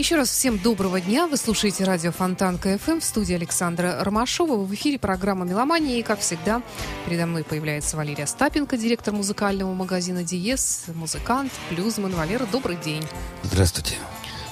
Еще 0.00 0.16
раз 0.16 0.30
всем 0.30 0.56
доброго 0.56 0.98
дня. 0.98 1.26
Вы 1.26 1.36
слушаете 1.36 1.84
радио 1.84 2.10
Фонтанка 2.10 2.78
ФМ 2.78 3.00
в 3.00 3.04
студии 3.04 3.34
Александра 3.34 4.02
Ромашова. 4.02 4.64
В 4.64 4.74
эфире 4.74 4.98
программа 4.98 5.44
«Меломания». 5.44 5.98
И, 5.98 6.02
как 6.02 6.20
всегда, 6.20 6.62
передо 7.04 7.26
мной 7.26 7.44
появляется 7.44 7.98
Валерия 7.98 8.26
Стапенко, 8.26 8.78
директор 8.78 9.12
музыкального 9.12 9.74
магазина 9.74 10.24
«Диез», 10.24 10.84
музыкант, 10.94 11.52
блюзман. 11.70 12.14
Валера, 12.14 12.46
добрый 12.46 12.76
день. 12.76 13.04
Здравствуйте. 13.42 13.96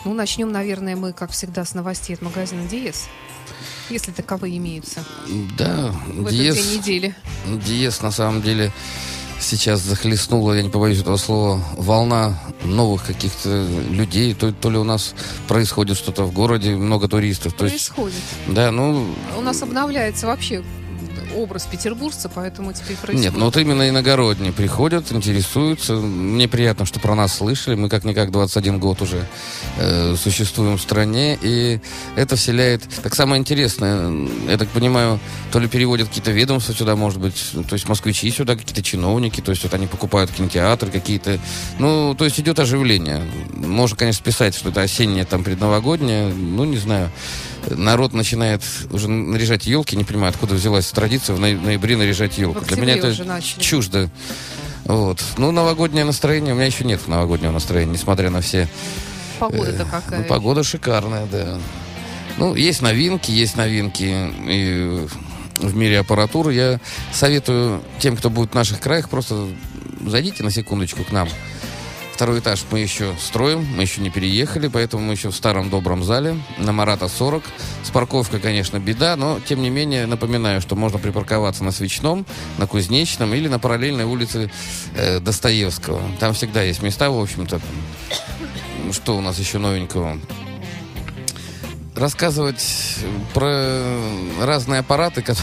Ну, 0.04 0.12
начнем, 0.12 0.52
наверное, 0.52 0.96
мы, 0.96 1.14
как 1.14 1.30
всегда, 1.30 1.65
с 1.65 1.73
новостей 1.73 2.15
от 2.15 2.20
магазина 2.20 2.68
«Диез». 2.68 3.09
Если 3.88 4.12
таковые 4.12 4.59
имеются 4.59 5.02
Да, 5.56 5.95
в 6.09 6.28
Диез, 6.28 6.56
день 6.56 6.78
недели. 6.78 7.15
Диез 7.46 8.02
на 8.02 8.10
самом 8.10 8.42
деле 8.42 8.70
сейчас 9.41 9.80
захлестнула, 9.80 10.55
я 10.55 10.62
не 10.62 10.69
побоюсь 10.69 11.01
этого 11.01 11.16
слова, 11.16 11.62
волна 11.77 12.38
новых 12.65 13.05
каких-то 13.06 13.66
людей. 13.91 14.34
То, 14.34 14.52
то 14.52 14.70
ли 14.70 14.79
у 14.79 14.84
нас 14.84 15.15
происходит 15.46 15.96
что-то 15.96 16.24
в 16.24 16.33
городе, 16.33 16.70
много 16.77 17.09
туристов. 17.09 17.55
То 17.55 17.65
есть, 17.65 17.88
Происходит. 17.91 18.16
да, 18.48 18.70
ну, 18.70 19.06
У 19.37 19.41
нас 19.41 19.62
обновляется 19.62 20.27
вообще 20.27 20.62
образ 21.37 21.66
петербуржца, 21.66 22.28
поэтому 22.28 22.73
теперь 22.73 22.96
происходит. 22.96 23.32
Нет, 23.32 23.38
ну 23.38 23.46
вот 23.46 23.56
именно 23.56 23.88
иногородние 23.88 24.52
приходят, 24.52 25.10
интересуются. 25.12 25.95
Мне 25.95 26.48
приятно, 26.48 26.87
что 26.87 27.01
про 27.01 27.14
нас 27.14 27.37
слышали. 27.37 27.74
Мы 27.74 27.88
как-никак 27.88 28.30
21 28.30 28.78
год 28.78 29.02
уже 29.02 29.24
э, 29.78 30.16
существуем 30.16 30.79
в 30.79 30.80
стране. 30.80 31.38
И 31.40 31.80
это 32.16 32.37
вселяет... 32.37 32.82
Так 33.02 33.15
самое 33.15 33.40
интересное, 33.40 34.29
я 34.49 34.59
так 34.59 34.68
понимаю, 34.68 35.21
то 35.52 35.59
ли 35.59 35.68
переводят 35.68 36.09
какие-то 36.09 36.30
ведомства 36.30 36.74
сюда, 36.74 36.96
может 36.96 37.21
быть, 37.21 37.52
то 37.68 37.74
есть 37.74 37.88
москвичи 37.88 38.30
сюда, 38.30 38.56
какие-то 38.56 38.82
чиновники, 38.82 39.40
то 39.40 39.51
есть 39.51 39.62
вот 39.62 39.74
они 39.74 39.87
покупают 39.87 40.30
кинотеатры 40.30 40.90
какие-то. 40.90 41.38
Ну, 41.79 42.15
то 42.16 42.24
есть 42.24 42.38
идет 42.40 42.59
оживление. 42.59 43.23
Можно, 43.54 43.96
конечно, 43.96 44.24
писать, 44.24 44.54
что 44.54 44.71
это 44.71 44.82
осеннее, 44.82 45.24
там, 45.24 45.45
предновогоднее. 45.45 46.32
Ну, 46.32 46.65
не 46.65 46.76
знаю 46.76 47.10
народ 47.70 48.12
начинает 48.12 48.62
уже 48.90 49.09
наряжать 49.09 49.66
елки, 49.66 49.96
не 49.96 50.04
понимаю, 50.04 50.30
откуда 50.30 50.54
взялась 50.54 50.87
традиция 50.90 51.37
в 51.37 51.40
ноя- 51.40 51.59
ноябре 51.59 51.96
наряжать 51.96 52.38
елку. 52.38 52.65
Для 52.65 52.80
меня 52.80 52.96
это 52.96 53.24
начали. 53.24 53.60
чуждо. 53.60 54.10
Вот. 54.84 55.23
Ну, 55.37 55.50
новогоднее 55.50 56.04
настроение, 56.04 56.54
у 56.54 56.56
меня 56.56 56.66
еще 56.66 56.84
нет 56.84 57.06
новогоднего 57.09 57.52
настроения, 57.52 57.92
несмотря 57.92 58.30
на 58.30 58.40
все... 58.40 58.68
Погода-то 59.38 59.82
э, 59.82 59.87
какая. 59.90 60.20
ну, 60.20 60.24
погода 60.24 60.65
шикарная, 60.65 61.26
да. 61.26 61.59
Ну, 62.38 62.54
есть 62.54 62.82
новинки, 62.82 63.30
есть 63.30 63.56
новинки 63.56 64.31
и 64.47 65.06
в 65.56 65.76
мире 65.76 66.00
аппаратуры. 66.00 66.54
Я 66.54 66.81
советую 67.12 67.82
тем, 67.98 68.16
кто 68.16 68.31
будет 68.31 68.53
в 68.53 68.54
наших 68.54 68.81
краях, 68.81 69.09
просто 69.09 69.48
зайдите 70.06 70.43
на 70.43 70.50
секундочку 70.50 71.04
к 71.04 71.12
нам. 71.12 71.28
Второй 72.19 72.41
этаж 72.41 72.65
мы 72.72 72.81
еще 72.81 73.15
строим, 73.21 73.65
мы 73.77 73.83
еще 73.83 74.00
не 74.00 74.11
переехали, 74.11 74.66
поэтому 74.66 75.05
мы 75.05 75.12
еще 75.12 75.31
в 75.31 75.37
старом 75.37 75.71
добром 75.71 76.03
зале 76.03 76.37
на 76.59 76.72
Марата 76.72 77.06
40. 77.06 77.44
С 77.84 77.91
парковкой, 77.91 78.41
конечно, 78.41 78.81
беда, 78.81 79.15
но 79.15 79.38
тем 79.38 79.62
не 79.62 79.71
менее 79.71 80.05
напоминаю, 80.05 80.61
что 80.61 80.75
можно 80.75 80.99
припарковаться 80.99 81.62
на 81.62 81.71
Свечном, 81.71 82.27
на 82.59 82.66
Кузнечном 82.66 83.33
или 83.34 83.47
на 83.47 83.61
параллельной 83.61 84.03
улице 84.03 84.50
э, 84.97 85.21
Достоевского. 85.21 86.03
Там 86.19 86.34
всегда 86.34 86.65
есть 86.65 86.83
места, 86.83 87.09
в 87.09 87.21
общем-то. 87.21 87.61
Что 88.91 89.16
у 89.16 89.21
нас 89.21 89.39
еще 89.39 89.59
новенького? 89.59 90.19
Рассказывать 91.94 92.97
про 93.33 93.97
разные 94.41 94.81
аппараты, 94.81 95.23
ко- 95.23 95.37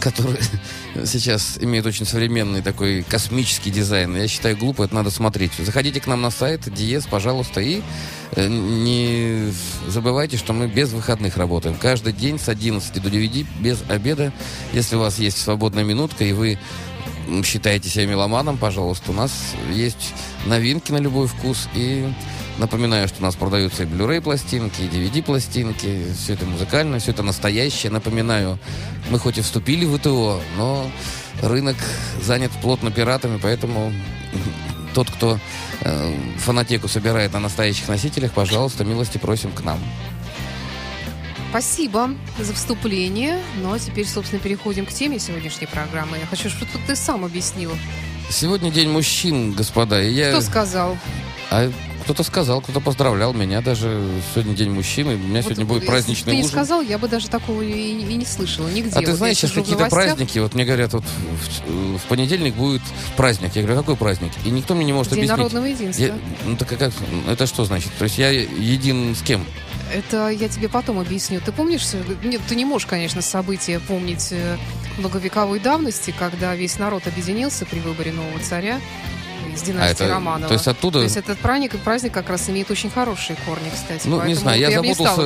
которые 0.00 0.38
сейчас 1.04 1.58
имеют 1.60 1.86
очень 1.86 2.06
современный 2.06 2.62
такой 2.62 3.02
космический 3.02 3.70
дизайн. 3.70 4.16
Я 4.16 4.28
считаю, 4.28 4.56
глупо, 4.56 4.84
это 4.84 4.94
надо 4.94 5.10
смотреть. 5.10 5.52
Заходите 5.58 6.00
к 6.00 6.06
нам 6.06 6.22
на 6.22 6.30
сайт 6.30 6.72
Диез, 6.72 7.06
пожалуйста, 7.06 7.60
и 7.60 7.82
э, 8.32 8.48
не 8.48 9.52
забывайте, 9.86 10.36
что 10.36 10.52
мы 10.52 10.66
без 10.68 10.92
выходных 10.92 11.36
работаем. 11.36 11.76
Каждый 11.76 12.12
день 12.12 12.38
с 12.38 12.48
11 12.48 13.02
до 13.02 13.10
9 13.10 13.46
без 13.60 13.82
обеда. 13.88 14.32
Если 14.72 14.96
у 14.96 15.00
вас 15.00 15.18
есть 15.18 15.38
свободная 15.38 15.84
минутка, 15.84 16.24
и 16.24 16.32
вы 16.32 16.58
считаете 17.44 17.88
себя 17.88 18.06
меломаном, 18.06 18.56
пожалуйста, 18.56 19.10
у 19.10 19.14
нас 19.14 19.54
есть 19.72 20.14
новинки 20.46 20.92
на 20.92 20.98
любой 20.98 21.26
вкус. 21.26 21.68
И 21.74 22.06
напоминаю, 22.58 23.08
что 23.08 23.20
у 23.20 23.22
нас 23.22 23.36
продаются 23.36 23.84
и 23.84 23.86
Blu-ray 23.86 24.20
пластинки, 24.20 24.82
и 24.82 24.88
DVD 24.88 25.22
пластинки. 25.22 26.04
Все 26.16 26.34
это 26.34 26.46
музыкально, 26.46 26.98
все 26.98 27.12
это 27.12 27.22
настоящее. 27.22 27.92
Напоминаю, 27.92 28.58
мы 29.10 29.18
хоть 29.18 29.38
и 29.38 29.42
вступили 29.42 29.84
в 29.84 29.96
ИТО, 29.96 30.40
но 30.56 30.90
рынок 31.42 31.76
занят 32.22 32.50
плотно 32.62 32.90
пиратами, 32.90 33.38
поэтому 33.40 33.92
тот, 34.94 35.10
кто 35.10 35.38
э, 35.80 36.16
фонотеку 36.38 36.88
собирает 36.88 37.32
на 37.32 37.40
настоящих 37.40 37.88
носителях, 37.88 38.32
пожалуйста, 38.32 38.84
милости 38.84 39.18
просим 39.18 39.52
к 39.52 39.62
нам. 39.62 39.78
Спасибо 41.50 42.10
за 42.38 42.52
вступление. 42.52 43.40
Ну 43.62 43.72
а 43.72 43.78
теперь, 43.78 44.06
собственно, 44.06 44.40
переходим 44.40 44.84
к 44.84 44.92
теме 44.92 45.18
сегодняшней 45.18 45.66
программы. 45.66 46.18
Я 46.18 46.26
хочу, 46.26 46.50
чтобы 46.50 46.70
ты 46.86 46.94
сам 46.94 47.24
объяснил. 47.24 47.72
Сегодня 48.30 48.70
день 48.70 48.90
мужчин, 48.90 49.52
господа. 49.52 50.02
И 50.02 50.12
я... 50.12 50.30
Кто 50.30 50.42
сказал? 50.42 50.98
А 51.50 51.70
кто-то 52.02 52.22
сказал, 52.22 52.60
кто-то 52.60 52.80
поздравлял 52.80 53.32
меня 53.32 53.62
даже. 53.62 54.02
Сегодня 54.34 54.54
день 54.54 54.70
мужчины. 54.70 55.14
У 55.14 55.18
меня 55.18 55.36
Вот 55.36 55.44
сегодня 55.44 55.64
будет 55.64 55.86
праздничный 55.86 56.32
Ты 56.32 56.36
не 56.36 56.40
ужин. 56.40 56.50
сказал, 56.50 56.82
я 56.82 56.98
бы 56.98 57.08
даже 57.08 57.28
такого 57.28 57.62
и, 57.62 57.70
и 57.72 58.14
не 58.16 58.26
слышала 58.26 58.68
нигде. 58.68 58.90
А 58.94 59.00
ты 59.00 59.10
Вот 59.10 59.16
знаешь, 59.16 59.36
я 59.38 59.48
сейчас 59.48 59.50
какие-то 59.52 59.72
новостях, 59.80 60.04
праздники, 60.06 60.38
вот 60.38 60.54
мне 60.54 60.64
говорят, 60.66 60.92
вот 60.92 61.04
в, 61.04 61.98
в 61.98 62.02
понедельник 62.08 62.54
будет 62.54 62.82
праздник. 63.16 63.56
Я 63.56 63.62
говорю, 63.62 63.78
какой 63.80 63.96
праздник? 63.96 64.32
И 64.44 64.50
никто 64.50 64.74
мне 64.74 64.84
не 64.84 64.92
может 64.92 65.12
День 65.14 65.20
объяснить. 65.20 65.38
народного 65.38 65.64
единства. 65.64 66.02
Я- 66.02 66.18
ну 66.46 66.56
так 66.56 66.70
а 66.72 66.76
как? 66.76 66.92
Это 67.28 67.46
что 67.46 67.64
значит? 67.64 67.90
То 67.98 68.04
есть 68.04 68.18
я 68.18 68.30
един 68.30 69.14
с 69.14 69.22
кем? 69.22 69.44
Это 69.92 70.28
я 70.28 70.48
тебе 70.48 70.68
потом 70.68 70.98
объясню. 70.98 71.40
Ты 71.40 71.52
помнишь? 71.52 71.86
э, 71.92 72.02
Нет, 72.24 72.40
ты 72.48 72.54
не 72.54 72.64
можешь, 72.64 72.86
конечно, 72.86 73.22
события 73.22 73.80
помнить 73.80 74.28
э, 74.32 74.56
многовековой 74.98 75.60
давности, 75.60 76.12
когда 76.18 76.54
весь 76.54 76.78
народ 76.78 77.06
объединился 77.06 77.64
при 77.66 77.78
выборе 77.80 78.12
нового 78.12 78.38
царя 78.40 78.80
из 79.58 79.62
династии 79.62 80.02
А 80.02 80.06
это- 80.06 80.08
Романова. 80.14 80.48
то 80.48 80.54
есть 80.54 80.66
оттуда- 80.66 80.98
То 81.00 81.04
есть 81.04 81.16
этот 81.16 81.38
праздник, 81.38 81.76
праздник 81.80 82.12
как 82.12 82.28
раз 82.30 82.48
имеет 82.48 82.70
очень 82.70 82.90
хорошие 82.90 83.36
корни, 83.44 83.70
кстати. 83.74 84.06
Ну, 84.06 84.24
не 84.24 84.34
знаю, 84.34 84.58
я 84.60 84.68
я 84.70 84.80
бы 84.80 84.86
не 84.86 84.94
запутался. 84.94 85.22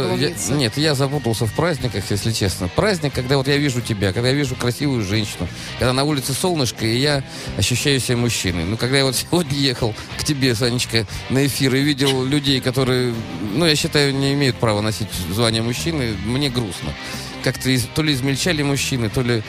я- 0.50 0.56
нет, 0.56 0.76
я 0.76 0.94
запутался 0.94 1.46
в 1.46 1.52
праздниках, 1.52 2.04
если 2.10 2.32
честно. 2.32 2.68
Праздник, 2.68 3.12
когда 3.12 3.36
вот 3.36 3.48
я 3.48 3.56
вижу 3.56 3.80
тебя, 3.80 4.12
когда 4.12 4.28
я 4.28 4.34
вижу 4.34 4.54
красивую 4.56 5.02
женщину, 5.02 5.48
когда 5.78 5.92
на 5.92 6.04
улице 6.04 6.32
солнышко, 6.32 6.84
и 6.86 6.96
я 6.96 7.22
ощущаю 7.56 8.00
себя 8.00 8.16
мужчиной. 8.16 8.64
Ну, 8.64 8.76
когда 8.76 8.98
я 8.98 9.04
вот 9.04 9.16
сегодня 9.16 9.56
ехал 9.58 9.94
к 10.18 10.24
тебе, 10.24 10.54
Санечка, 10.54 11.06
на 11.30 11.46
эфир 11.46 11.74
и 11.74 11.80
видел 11.82 12.24
людей, 12.24 12.60
которые, 12.60 13.14
ну, 13.54 13.66
я 13.66 13.76
считаю, 13.76 14.14
не 14.14 14.32
имеют 14.34 14.56
права 14.56 14.80
носить 14.80 15.08
звание 15.30 15.62
мужчины, 15.62 16.16
мне 16.24 16.48
грустно. 16.50 16.90
Как-то 17.42 17.70
из- 17.70 17.84
то 17.94 18.02
ли 18.02 18.14
измельчали 18.14 18.62
мужчины, 18.62 19.08
то 19.08 19.20
ли, 19.22 19.42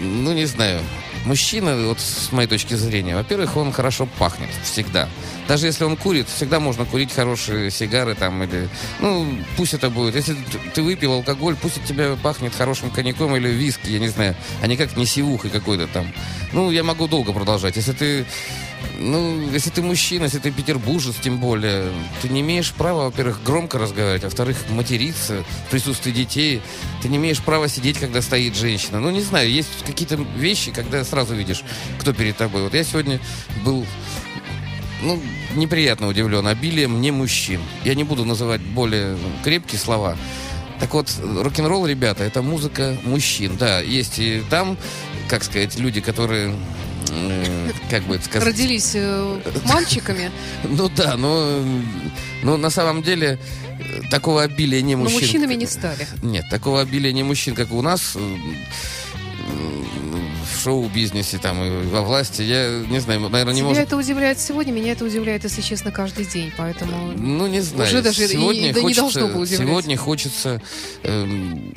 ну, 0.00 0.32
не 0.32 0.46
знаю. 0.46 0.80
Мужчина, 1.24 1.76
вот 1.86 2.00
с 2.00 2.32
моей 2.32 2.48
точки 2.48 2.74
зрения, 2.74 3.14
во-первых, 3.14 3.56
он 3.56 3.72
хорошо 3.72 4.08
пахнет 4.18 4.50
всегда. 4.64 5.08
Даже 5.46 5.66
если 5.66 5.84
он 5.84 5.96
курит, 5.96 6.28
всегда 6.28 6.58
можно 6.58 6.84
курить 6.84 7.12
хорошие 7.12 7.70
сигары 7.70 8.14
там 8.14 8.42
или... 8.42 8.68
Ну, 9.00 9.28
пусть 9.56 9.74
это 9.74 9.88
будет. 9.88 10.16
Если 10.16 10.36
ты 10.74 10.82
выпил 10.82 11.12
алкоголь, 11.12 11.56
пусть 11.56 11.76
от 11.76 11.84
тебя 11.84 12.16
пахнет 12.20 12.54
хорошим 12.54 12.90
коньяком 12.90 13.36
или 13.36 13.48
виски, 13.48 13.90
я 13.90 14.00
не 14.00 14.08
знаю, 14.08 14.34
а 14.62 14.66
не 14.66 14.76
как 14.76 14.96
не 14.96 15.06
сивухой 15.06 15.50
какой-то 15.50 15.86
там. 15.86 16.12
Ну, 16.52 16.70
я 16.70 16.82
могу 16.82 17.06
долго 17.06 17.32
продолжать. 17.32 17.76
Если 17.76 17.92
ты... 17.92 18.26
Ну, 18.98 19.50
если 19.50 19.70
ты 19.70 19.82
мужчина, 19.82 20.24
если 20.24 20.38
ты 20.38 20.50
петербуржец, 20.50 21.16
тем 21.16 21.38
более, 21.38 21.90
ты 22.20 22.28
не 22.28 22.40
имеешь 22.40 22.72
права, 22.72 23.04
во-первых, 23.04 23.42
громко 23.42 23.78
разговаривать, 23.78 24.22
а 24.22 24.26
во-вторых, 24.26 24.58
материться 24.70 25.44
в 25.66 25.70
присутствии 25.70 26.12
детей. 26.12 26.62
Ты 27.02 27.08
не 27.08 27.16
имеешь 27.16 27.40
права 27.40 27.68
сидеть, 27.68 27.98
когда 27.98 28.22
стоит 28.22 28.56
женщина. 28.56 29.00
Ну, 29.00 29.10
не 29.10 29.22
знаю, 29.22 29.50
есть 29.50 29.84
какие-то 29.84 30.16
вещи, 30.36 30.70
когда 30.70 31.04
сразу 31.04 31.34
видишь, 31.34 31.62
кто 31.98 32.12
перед 32.12 32.36
тобой. 32.36 32.62
Вот 32.62 32.74
я 32.74 32.84
сегодня 32.84 33.20
был 33.64 33.84
ну, 35.02 35.20
неприятно 35.54 36.08
удивлен 36.08 36.46
обилием 36.46 37.00
не 37.00 37.10
мужчин. 37.10 37.60
Я 37.84 37.94
не 37.94 38.04
буду 38.04 38.24
называть 38.24 38.60
более 38.60 39.18
крепкие 39.42 39.78
слова. 39.78 40.16
Так 40.80 40.94
вот, 40.94 41.12
рок-н-ролл, 41.22 41.86
ребята, 41.86 42.24
это 42.24 42.42
музыка 42.42 42.96
мужчин. 43.04 43.56
Да, 43.56 43.80
есть 43.80 44.18
и 44.18 44.42
там, 44.50 44.76
как 45.28 45.44
сказать, 45.44 45.78
люди, 45.78 46.00
которые, 46.00 46.54
э, 47.10 47.70
как 47.92 48.04
бы 48.04 48.14
это 48.14 48.24
сказать... 48.24 48.48
Родились 48.48 48.92
э, 48.94 49.40
мальчиками, 49.66 50.30
Ну 50.64 50.88
да, 50.88 51.18
но, 51.18 51.62
но 52.42 52.56
на 52.56 52.70
самом 52.70 53.02
деле 53.02 53.38
такого 54.10 54.42
обилия 54.42 54.80
не 54.80 54.96
но 54.96 55.02
мужчин. 55.02 55.20
мужчинами 55.20 55.54
не 55.54 55.66
стали. 55.66 56.06
Нет, 56.22 56.46
такого 56.50 56.80
обилия 56.80 57.12
не 57.12 57.22
мужчин, 57.22 57.54
как 57.54 57.70
у 57.70 57.82
нас. 57.82 58.12
э, 58.16 58.18
э, 58.18 59.82
шоу-бизнесе, 60.62 61.36
там, 61.36 61.62
и 61.62 61.86
во 61.88 62.00
власти. 62.00 62.40
Я 62.40 62.82
не 62.88 62.98
знаю, 63.00 63.20
наверное, 63.20 63.52
не 63.52 63.60
Тебя 63.60 63.68
может... 63.68 63.82
это 63.82 63.96
удивляет 63.98 64.40
сегодня, 64.40 64.72
меня 64.72 64.92
это 64.92 65.04
удивляет, 65.04 65.44
если 65.44 65.60
честно, 65.60 65.90
каждый 65.90 66.24
день. 66.24 66.50
Поэтому 66.56 67.12
Ну, 67.14 67.46
не 67.46 67.60
знаю. 67.60 67.90
Уже 67.90 68.00
даже 68.00 68.24
и- 68.24 68.28
сегодня 68.28 68.72
да 68.72 68.80
не 68.80 68.94
хочется, 68.94 69.02
должно 69.02 69.28
было 69.28 69.42
удивлять. 69.42 69.68
Сегодня 69.68 69.96
хочется... 69.98 70.62
эм, 71.02 71.74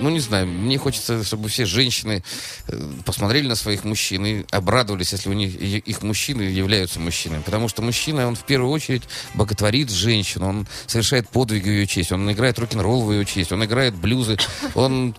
ну, 0.00 0.10
не 0.10 0.20
знаю, 0.20 0.46
мне 0.46 0.78
хочется, 0.78 1.22
чтобы 1.24 1.48
все 1.48 1.66
женщины 1.66 2.22
э, 2.68 2.92
посмотрели 3.04 3.46
на 3.46 3.54
своих 3.54 3.84
мужчин 3.84 4.24
и 4.26 4.44
обрадовались, 4.50 5.12
если 5.12 5.28
у 5.28 5.32
них 5.32 5.54
их 5.54 6.02
мужчины 6.02 6.42
являются 6.42 7.00
мужчинами. 7.00 7.42
Потому 7.42 7.68
что 7.68 7.82
мужчина, 7.82 8.26
он 8.26 8.34
в 8.34 8.44
первую 8.44 8.70
очередь 8.70 9.02
боготворит 9.34 9.90
женщину, 9.90 10.48
он 10.48 10.66
совершает 10.86 11.28
подвиги 11.28 11.68
в 11.68 11.72
ее 11.72 11.86
честь, 11.86 12.12
он 12.12 12.30
играет 12.30 12.58
рок-н-ролл 12.58 13.02
в 13.02 13.12
ее 13.12 13.24
честь, 13.24 13.52
он 13.52 13.64
играет 13.64 13.94
блюзы, 13.94 14.38
он... 14.74 15.14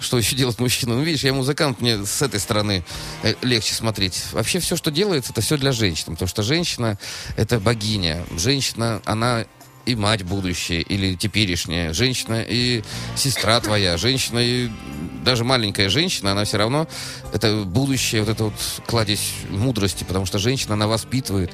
Что 0.00 0.18
еще 0.18 0.36
делает 0.36 0.58
мужчина? 0.58 0.94
Ну, 0.94 1.02
видишь, 1.02 1.24
я 1.24 1.32
музыкант, 1.32 1.80
мне 1.80 2.04
с 2.04 2.20
этой 2.20 2.38
стороны 2.38 2.84
э, 3.22 3.34
легче 3.42 3.74
смотреть. 3.74 4.22
Вообще 4.32 4.58
все, 4.58 4.76
что 4.76 4.90
делается, 4.90 5.32
это 5.32 5.40
все 5.40 5.56
для 5.56 5.72
женщин. 5.72 6.12
Потому 6.12 6.28
что 6.28 6.42
женщина— 6.42 6.98
это 7.36 7.58
богиня. 7.58 8.24
Женщина, 8.36 9.00
она 9.06 9.46
и 9.86 9.94
мать 9.94 10.22
будущая, 10.22 10.80
или 10.80 11.14
теперешняя, 11.14 11.92
женщина 11.92 12.44
и 12.46 12.82
сестра 13.16 13.60
твоя, 13.60 13.96
женщина 13.96 14.38
и 14.38 14.68
даже 15.24 15.44
маленькая 15.44 15.88
женщина, 15.88 16.32
она 16.32 16.44
все 16.44 16.58
равно, 16.58 16.86
это 17.32 17.64
будущее, 17.64 18.22
вот 18.22 18.30
это 18.30 18.44
вот 18.44 18.54
кладезь 18.86 19.32
мудрости, 19.50 20.04
потому 20.04 20.26
что 20.26 20.38
женщина, 20.38 20.74
она 20.74 20.86
воспитывает. 20.86 21.50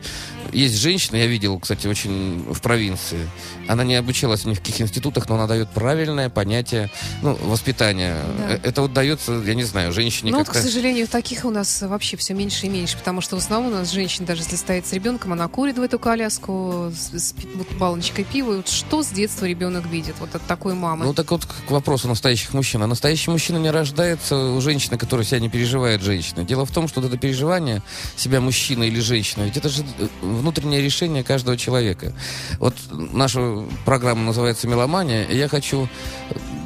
Есть 0.52 0.76
женщина, 0.76 1.16
я 1.16 1.26
видел, 1.26 1.58
кстати, 1.58 1.86
очень 1.86 2.44
в 2.52 2.60
провинции, 2.60 3.28
она 3.66 3.84
не 3.84 3.94
обучалась 3.94 4.44
ни 4.44 4.54
в 4.54 4.58
каких 4.58 4.80
институтах, 4.80 5.28
но 5.28 5.36
она 5.36 5.46
дает 5.46 5.70
правильное 5.70 6.28
понятие, 6.28 6.90
ну, 7.22 7.34
воспитания. 7.44 8.16
Да. 8.38 8.54
Э, 8.54 8.60
Это 8.62 8.82
вот 8.82 8.92
дается, 8.92 9.32
я 9.46 9.54
не 9.54 9.64
знаю, 9.64 9.92
женщине 9.92 10.32
Ну, 10.32 10.44
к 10.44 10.54
сожалению, 10.54 11.06
таких 11.06 11.44
у 11.44 11.50
нас 11.50 11.82
вообще 11.82 12.16
все 12.16 12.34
меньше 12.34 12.66
и 12.66 12.68
меньше, 12.68 12.96
потому 12.96 13.20
что 13.20 13.36
в 13.36 13.38
основном 13.38 13.72
у 13.72 13.76
нас 13.76 13.90
женщина, 13.90 14.26
даже 14.26 14.42
если 14.42 14.56
стоит 14.56 14.86
с 14.86 14.92
ребенком, 14.92 15.32
она 15.32 15.48
курит 15.48 15.78
в 15.78 15.82
эту 15.82 15.98
коляску 15.98 16.92
с, 16.92 17.12
с 17.18 17.34
баночкой 17.78 18.24
пива. 18.24 18.54
И 18.54 18.56
вот 18.56 18.68
что 18.68 19.02
с 19.02 19.08
детства 19.08 19.46
ребенок 19.46 19.86
видит 19.86 20.14
вот 20.18 20.34
от 20.34 20.42
такой 20.42 20.74
мамы? 20.74 21.04
Ну 21.04 21.14
так 21.14 21.30
вот 21.30 21.44
к 21.44 21.70
вопросу 21.70 22.08
настоящих 22.08 22.52
мужчин. 22.54 22.82
А 22.82 22.86
настоящий 22.86 23.30
мужчина 23.30 23.58
не 23.58 23.70
рождается 23.70 24.36
у 24.36 24.60
женщины, 24.60 24.98
которая 24.98 25.26
себя 25.26 25.40
не 25.40 25.48
переживает 25.48 26.02
женщина. 26.02 26.44
Дело 26.44 26.66
в 26.66 26.70
том, 26.70 26.88
что 26.88 27.00
вот 27.00 27.08
это 27.08 27.18
переживание 27.18 27.82
себя 28.16 28.40
мужчина 28.40 28.84
или 28.84 29.00
женщина, 29.00 29.44
ведь 29.44 29.56
это 29.56 29.68
же 29.68 29.84
э, 29.98 30.08
внутреннее 30.40 30.82
решение 30.82 31.22
каждого 31.22 31.56
человека. 31.56 32.12
Вот 32.58 32.74
наша 32.90 33.64
программа 33.84 34.22
называется 34.24 34.66
«Меломания», 34.68 35.24
и 35.24 35.36
я 35.36 35.48
хочу... 35.48 35.88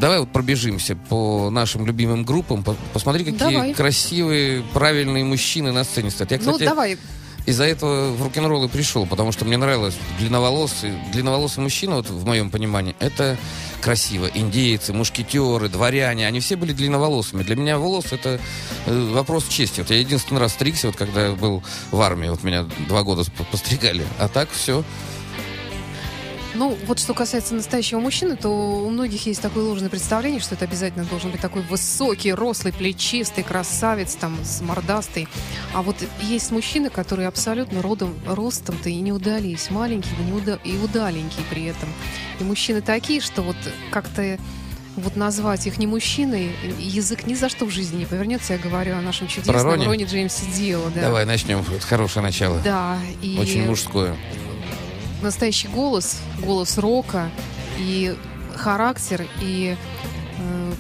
Давай 0.01 0.19
вот 0.19 0.31
пробежимся 0.31 0.97
по 0.97 1.51
нашим 1.51 1.87
любимым 1.87 2.25
группам, 2.25 2.63
по- 2.65 2.77
посмотри, 2.93 3.25
какие 3.25 3.39
Давай. 3.39 3.75
красивые, 3.75 4.63
правильные 4.73 5.25
мужчины 5.25 5.73
на 5.73 5.85
сцене 5.85 6.11
стоят. 6.11 6.33
Я, 6.33 6.39
ну, 6.39 6.53
кстати, 6.53 6.69
давай. 6.69 6.99
из-за 7.47 7.65
этого 7.65 8.13
в 8.13 8.23
рок-н-ролл 8.23 8.65
и 8.65 8.69
пришел, 8.69 9.07
потому 9.07 9.31
что 9.33 9.45
мне 9.45 9.57
нравилось 9.57 9.95
длинноволосый, 10.19 10.93
длинноволосый 11.13 11.63
мужчина, 11.63 11.97
вот 11.97 12.11
в 12.11 12.27
моем 12.27 12.51
понимании, 12.51 12.97
это 12.99 13.39
красиво. 13.85 14.31
Индейцы, 14.33 14.95
мушкетеры, 14.95 15.69
дворяне, 15.69 16.27
они 16.27 16.41
все 16.41 16.57
были 16.57 16.73
длинноволосыми. 16.73 17.43
Для 17.43 17.55
меня 17.55 17.79
волос 17.79 18.07
это 18.13 18.41
э, 18.87 19.11
вопрос 19.13 19.47
чести. 19.47 19.81
Вот 19.81 19.91
я 19.91 19.99
единственный 19.99 20.39
раз 20.39 20.55
стригся, 20.55 20.87
вот 20.87 20.97
когда 20.97 21.27
я 21.27 21.33
был 21.33 21.63
в 21.91 22.01
армии, 22.01 22.29
вот 22.29 22.43
меня 22.43 22.67
два 22.89 23.03
года 23.03 23.31
постригали. 23.53 24.07
А 24.19 24.29
так 24.29 24.49
все. 24.51 24.83
Ну, 26.55 26.77
вот 26.87 27.01
что 27.01 27.15
касается 27.15 27.55
настоящего 27.55 27.99
мужчины, 27.99 28.37
то 28.37 28.49
у 28.49 28.89
многих 28.91 29.27
есть 29.27 29.43
такое 29.43 29.65
ложное 29.65 29.89
представление, 29.89 30.41
что 30.41 30.55
это 30.55 30.65
обязательно 30.67 31.05
должен 31.05 31.31
быть 31.33 31.41
такой 31.41 31.63
высокий, 31.63 32.33
рослый, 32.33 32.73
плечистый, 32.73 33.43
красавец, 33.43 34.15
там, 34.15 34.37
с 34.45 34.61
мордастый. 34.61 35.27
А 35.75 35.83
вот 35.83 35.97
есть 36.23 36.53
мужчины, 36.53 36.91
которые 36.91 37.27
абсолютно 37.27 37.83
родом, 37.83 38.15
ростом-то 38.27 38.89
и 38.89 39.01
не 39.01 39.13
удались. 39.13 39.69
Маленькие 39.71 40.15
и, 40.21 40.23
не 40.23 40.33
уда- 40.33 40.61
и 40.63 40.77
удаленькие 40.77 41.45
при 41.51 41.65
этом. 41.65 41.89
И 42.39 42.45
мужчины 42.45 42.81
такие, 42.83 43.21
что 43.21 43.43
вот 43.43 43.57
как-то 43.91 44.39
вот 44.97 45.17
назвать 45.17 45.67
их 45.67 45.79
не 45.79 45.89
мужчиной, 45.89 46.53
язык 46.79 47.27
ни 47.27 47.35
за 47.35 47.49
что 47.49 47.65
в 47.65 47.71
жизни 47.71 47.97
не 47.99 48.07
повернется. 48.07 48.53
Я 48.53 48.61
говорю 48.61 48.97
о 48.97 49.01
нашем 49.01 49.27
чудесном 49.27 49.57
Рони? 49.61 49.87
Роне 49.87 50.05
Джеймсе 50.05 50.45
Дио. 50.57 50.83
Да. 50.95 51.01
Давай 51.01 51.25
начнем. 51.25 51.65
Хорошее 51.81 52.23
начало. 52.23 52.61
Да, 52.63 52.97
и 53.21 53.37
Очень 53.41 53.67
мужское. 53.67 54.17
Настоящий 55.25 55.69
голос, 55.69 56.19
голос 56.41 56.79
рока 56.79 57.31
и 57.79 58.15
характер 58.57 59.27
и 59.41 59.77
э, 60.39 60.73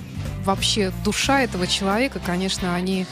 вообще 0.44 0.93
душа 1.05 1.41
этого 1.41 1.67
человека, 1.67 2.20
конечно, 2.25 2.75
они, 2.75 3.06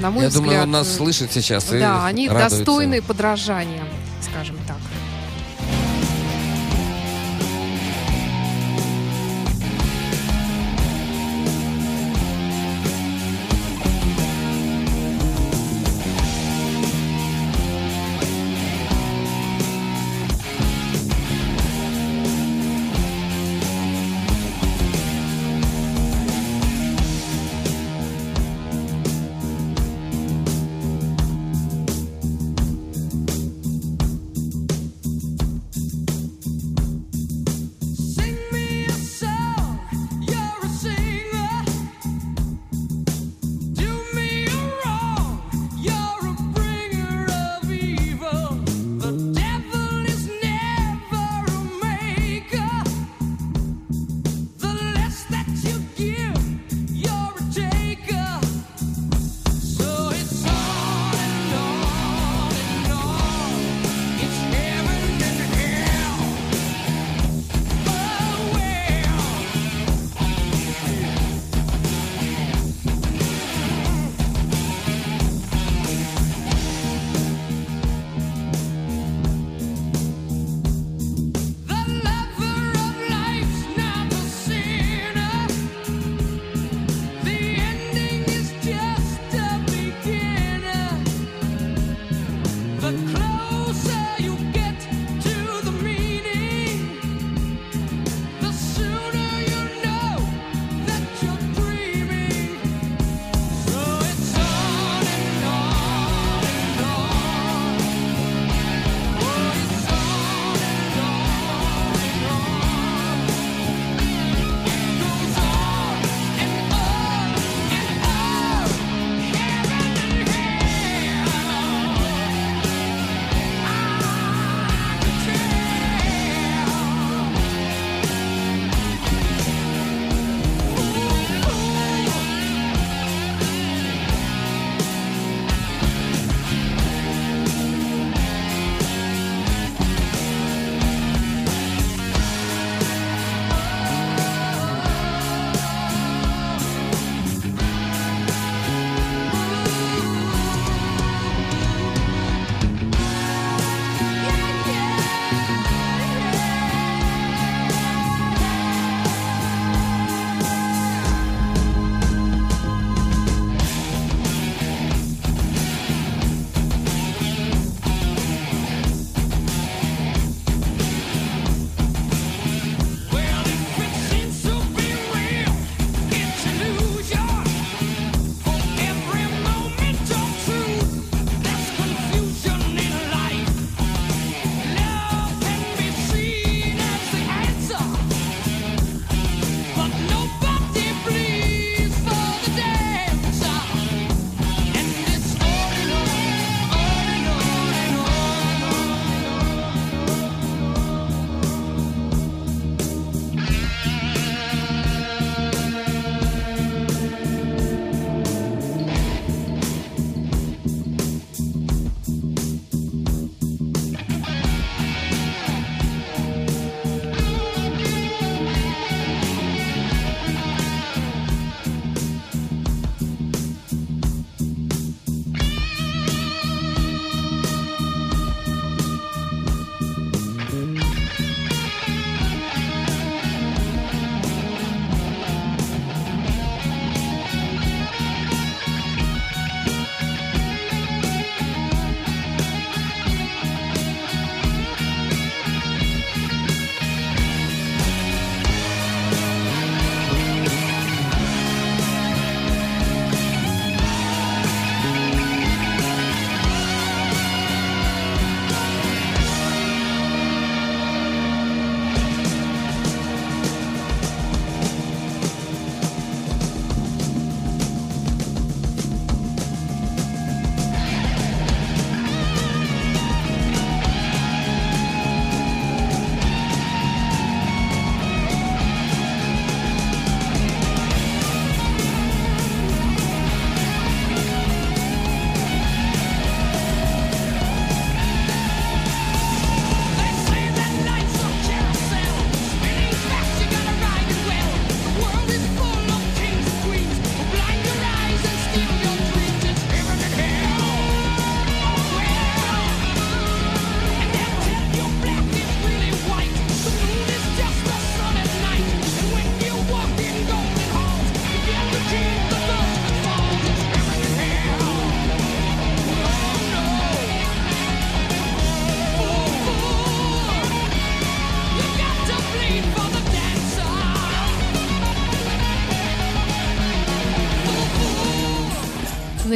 на 0.00 0.10
мой 0.10 0.24
Я 0.24 0.28
взгляд, 0.28 0.44
думаю, 0.44 0.62
он 0.64 0.70
нас 0.72 0.88
э, 0.88 0.96
слышит 0.96 1.32
сейчас. 1.32 1.72
и 1.72 1.78
да, 1.78 2.04
они 2.04 2.28
радуется. 2.28 2.58
достойны 2.58 3.00
подражания, 3.00 3.84
скажем 4.20 4.56
так. 4.68 4.76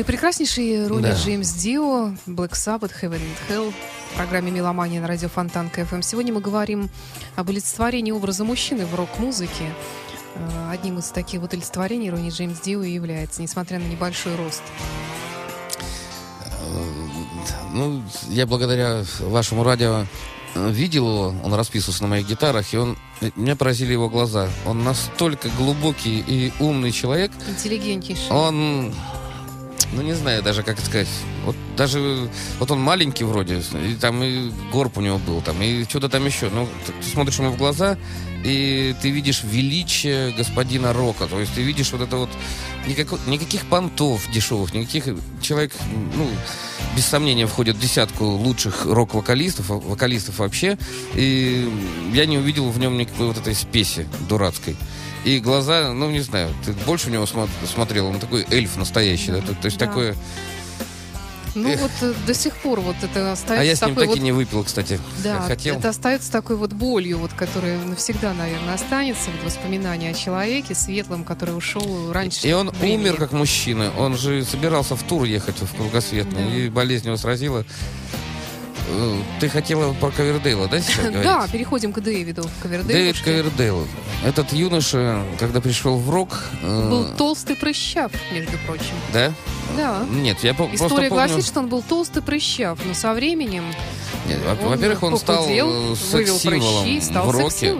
Наипрекраснейший 0.06 0.86
Ронни 0.88 1.04
Да. 1.04 1.14
Джеймс 1.14 1.52
Дио, 1.54 2.12
Black 2.26 2.50
Sabbath, 2.52 2.92
Heaven 3.00 3.18
and 3.18 3.36
Hell 3.48 3.72
в 4.12 4.16
программе 4.16 4.50
«Меломания» 4.50 5.00
на 5.00 5.06
радио 5.08 5.30
Фонтанка 5.30 5.70
FM. 5.70 6.02
Сегодня 6.02 6.34
мы 6.34 6.42
говорим 6.42 6.90
об 7.34 7.48
олицетворении 7.48 8.12
образа 8.12 8.44
мужчины 8.44 8.84
в 8.84 8.94
рок-музыке. 8.94 9.72
Э, 10.34 10.70
Одним 10.70 10.98
из 10.98 11.06
таких 11.06 11.40
вот 11.40 11.54
олицетворений 11.54 12.10
Ронни 12.10 12.28
Джеймс 12.28 12.60
Дио 12.60 12.82
и 12.82 12.90
является, 12.92 13.40
несмотря 13.40 13.78
на 13.78 13.84
небольшой 13.84 14.36
рост. 14.36 14.62
Ну, 17.72 18.02
я 18.28 18.44
благодаря 18.46 19.02
вашему 19.20 19.64
радио 19.64 20.04
э, 20.54 20.70
видел 20.72 21.08
его, 21.08 21.34
он 21.42 21.54
расписывался 21.54 22.02
на 22.02 22.10
моих 22.10 22.28
гитарах, 22.28 22.74
и 22.74 22.76
он, 22.76 22.98
э, 23.22 23.30
меня 23.34 23.56
поразили 23.56 23.92
его 23.92 24.10
глаза. 24.10 24.50
Он 24.66 24.84
настолько 24.84 25.48
глубокий 25.56 26.20
и 26.20 26.52
умный 26.60 26.92
человек, 26.92 27.30
Интеллигентнейший. 27.48 28.30
он, 28.30 28.94
ну 29.92 30.02
не 30.02 30.14
знаю 30.14 30.42
даже 30.42 30.62
как 30.62 30.78
сказать, 30.80 31.08
вот 31.44 31.56
даже, 31.76 32.28
вот 32.58 32.70
он 32.70 32.80
маленький 32.80 33.24
вроде, 33.24 33.62
и 33.74 33.94
там 33.94 34.22
и 34.22 34.50
горб 34.72 34.98
у 34.98 35.00
него 35.00 35.18
был, 35.18 35.40
там, 35.40 35.60
и 35.62 35.84
что-то 35.84 36.08
там 36.08 36.24
еще, 36.26 36.48
ну, 36.50 36.68
ты, 36.86 37.08
смотришь 37.08 37.38
ему 37.38 37.50
в 37.50 37.56
глаза, 37.56 37.96
и 38.44 38.94
ты 39.02 39.10
видишь 39.10 39.42
величие 39.44 40.32
господина 40.32 40.92
Рока, 40.92 41.26
то 41.26 41.38
есть 41.38 41.54
ты 41.54 41.62
видишь 41.62 41.92
вот 41.92 42.02
это 42.02 42.16
вот, 42.16 42.30
никакого- 42.86 43.20
никаких 43.26 43.66
понтов 43.66 44.30
дешевых, 44.32 44.72
никаких, 44.74 45.04
человек, 45.40 45.72
ну, 46.14 46.28
без 46.96 47.06
сомнения 47.06 47.46
входит 47.46 47.76
в 47.76 47.80
десятку 47.80 48.24
лучших 48.24 48.86
рок-вокалистов, 48.86 49.68
вокалистов 49.68 50.38
вообще, 50.38 50.78
и 51.14 51.68
я 52.12 52.26
не 52.26 52.38
увидел 52.38 52.70
в 52.70 52.78
нем 52.78 52.96
никакой 52.96 53.26
вот 53.26 53.38
этой 53.38 53.54
спеси 53.54 54.06
дурацкой. 54.28 54.76
И 55.26 55.40
глаза, 55.40 55.92
ну, 55.92 56.08
не 56.10 56.20
знаю, 56.20 56.54
ты 56.64 56.72
больше 56.86 57.08
в 57.08 57.10
него 57.10 57.24
смо- 57.24 57.48
смотрел, 57.66 58.06
он 58.06 58.20
такой 58.20 58.46
эльф 58.50 58.76
настоящий, 58.76 59.32
да, 59.32 59.40
то, 59.40 59.54
то 59.54 59.66
есть 59.66 59.76
Да. 59.76 59.86
такое... 59.86 60.14
Ну 61.56 61.70
Эх. 61.70 61.80
вот 61.80 61.90
э, 62.02 62.12
до 62.26 62.34
сих 62.34 62.54
пор 62.58 62.80
вот 62.80 62.96
это 63.02 63.32
остается 63.32 63.62
А 63.62 63.64
я 63.64 63.74
с 63.74 63.80
ним 63.80 63.90
такой 63.94 64.02
так 64.02 64.08
вот 64.10 64.18
и 64.18 64.20
не 64.20 64.30
выпил, 64.32 64.62
кстати, 64.62 65.00
Да, 65.24 65.40
хотел. 65.40 65.78
это 65.78 65.88
остается 65.88 66.30
такой 66.30 66.54
вот 66.56 66.74
болью, 66.74 67.18
вот, 67.18 67.32
которая 67.32 67.78
навсегда, 67.82 68.34
наверное, 68.34 68.74
останется. 68.74 69.30
Вот 69.30 69.42
воспоминание 69.46 70.10
о 70.10 70.14
человеке 70.14 70.74
светлом, 70.74 71.24
который 71.24 71.56
ушел 71.56 72.12
раньше. 72.12 72.46
И 72.46 72.52
он 72.52 72.68
времени. 72.70 72.96
умер 73.08 73.16
как 73.16 73.32
мужчина. 73.32 73.90
Он 73.98 74.18
же 74.18 74.44
собирался 74.44 74.96
в 74.96 75.02
тур 75.02 75.24
ехать 75.24 75.56
в 75.60 75.74
Кругосветный, 75.76 76.44
Да. 76.44 76.54
и 76.56 76.68
болезнь 76.68 77.06
его 77.06 77.16
сразила. 77.16 77.64
Э, 78.88 79.20
Ты 79.40 79.48
хотела 79.48 79.92
про 79.94 80.10
Ковердейла, 80.10 80.68
да, 80.68 80.80
сейчас 80.80 81.06
говорить? 81.06 81.22
Да, 81.22 81.46
переходим 81.50 81.92
к 81.92 82.00
Дэвиду 82.00 82.48
Ковердейлу. 82.62 82.98
Дэвид 82.98 83.20
Ковердейл. 83.20 83.86
Этот 84.24 84.52
юноша, 84.52 85.22
когда 85.38 85.60
пришел 85.60 85.98
в 85.98 86.08
рок... 86.10 86.44
э, 86.62 86.90
Был 86.90 87.06
толстый 87.16 87.56
прыщав, 87.56 88.12
между 88.32 88.56
прочим. 88.66 88.94
Да? 89.12 89.32
Да. 89.76 90.04
Нет, 90.10 90.38
я 90.42 90.54
просто 90.54 90.76
История 90.76 91.08
гласит, 91.08 91.44
что 91.44 91.60
он 91.60 91.68
был 91.68 91.82
толстый 91.82 92.22
прыщав, 92.22 92.78
но 92.84 92.94
со 92.94 93.12
временем 93.12 93.64
Во-первых, 94.62 95.02
он 95.02 95.18
стал 95.18 95.46
э, 95.48 95.94
секс-символом 95.96 97.00
стал 97.02 97.26
в 97.26 97.30
роке. 97.38 97.74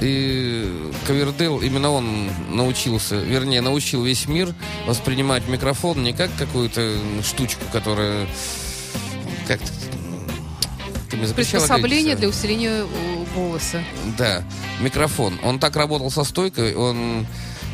И 0.00 0.90
Ковердейл, 1.06 1.60
именно 1.60 1.90
он 1.90 2.28
научился, 2.50 3.16
вернее, 3.16 3.60
научил 3.60 4.02
весь 4.02 4.26
мир 4.26 4.52
воспринимать 4.86 5.46
микрофон 5.48 6.02
не 6.02 6.12
как 6.12 6.30
какую-то 6.36 6.96
штучку, 7.22 7.62
которая 7.72 8.26
как-то... 9.46 9.68
Мне 11.16 11.26
запрещала 11.26 11.60
Приспособление 11.60 12.16
для 12.16 12.28
усиления 12.28 12.84
э, 12.84 13.24
голоса. 13.34 13.82
Да, 14.18 14.42
микрофон. 14.80 15.38
Он 15.42 15.58
так 15.58 15.76
работал 15.76 16.10
со 16.10 16.24
стойкой, 16.24 16.74
он 16.74 17.22
э, 17.22 17.24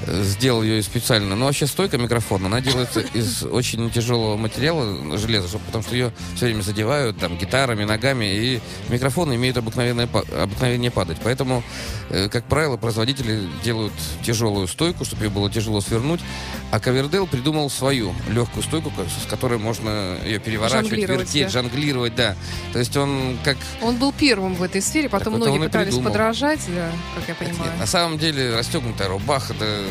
сделал 0.06 0.62
ее 0.62 0.82
специально. 0.82 1.36
Но 1.36 1.46
вообще 1.46 1.66
стойка 1.66 1.98
микрофона, 1.98 2.46
она 2.46 2.60
делается 2.60 3.00
из 3.14 3.42
очень 3.42 3.90
тяжелого 3.90 4.36
материала, 4.36 5.16
железа, 5.18 5.48
чтоб- 5.48 5.62
потому 5.62 5.82
что 5.84 5.94
ее 5.94 6.12
все 6.36 6.46
время 6.46 6.62
задевают 6.62 7.18
там 7.18 7.36
гитарами, 7.36 7.84
ногами, 7.84 8.24
и 8.24 8.60
микрофон 8.88 9.34
имеет 9.34 9.56
обыкновенное, 9.56 10.08
обыкновение 10.38 10.90
падать. 10.90 11.18
Поэтому, 11.22 11.62
э, 12.10 12.28
как 12.28 12.44
правило, 12.44 12.76
производители 12.76 13.48
делают 13.64 13.92
тяжелую 14.24 14.66
стойку, 14.68 15.04
чтобы 15.04 15.24
ее 15.24 15.30
было 15.30 15.50
тяжело 15.50 15.80
свернуть, 15.80 16.20
а 16.70 16.80
Ковердейл 16.80 17.26
придумал 17.26 17.70
свою 17.70 18.14
легкую 18.28 18.62
стойку, 18.62 18.92
с 19.24 19.28
которой 19.28 19.58
можно 19.58 20.16
ее 20.24 20.38
переворачивать, 20.38 20.90
Жонглировать, 20.90 21.20
вертеть, 21.26 21.42
да. 21.44 21.48
жонглировать, 21.50 22.14
да. 22.14 22.36
То 22.72 22.78
есть 22.78 22.96
он 22.96 23.38
как 23.44 23.56
Он 23.82 23.96
был 23.96 24.12
первым 24.12 24.54
в 24.54 24.62
этой 24.62 24.80
сфере, 24.82 25.08
потом 25.08 25.34
Так 25.34 25.42
многие 25.42 25.64
пытались 25.66 25.94
подражать, 25.96 26.60
да, 26.68 26.90
как 27.16 27.28
я 27.40 27.46
Нет, 27.46 27.56
понимаю. 27.56 27.78
на 27.78 27.86
самом 27.86 28.18
деле 28.18 28.56
расстегнутая 28.56 29.08
рубаха 29.08 29.52
это 29.54 29.82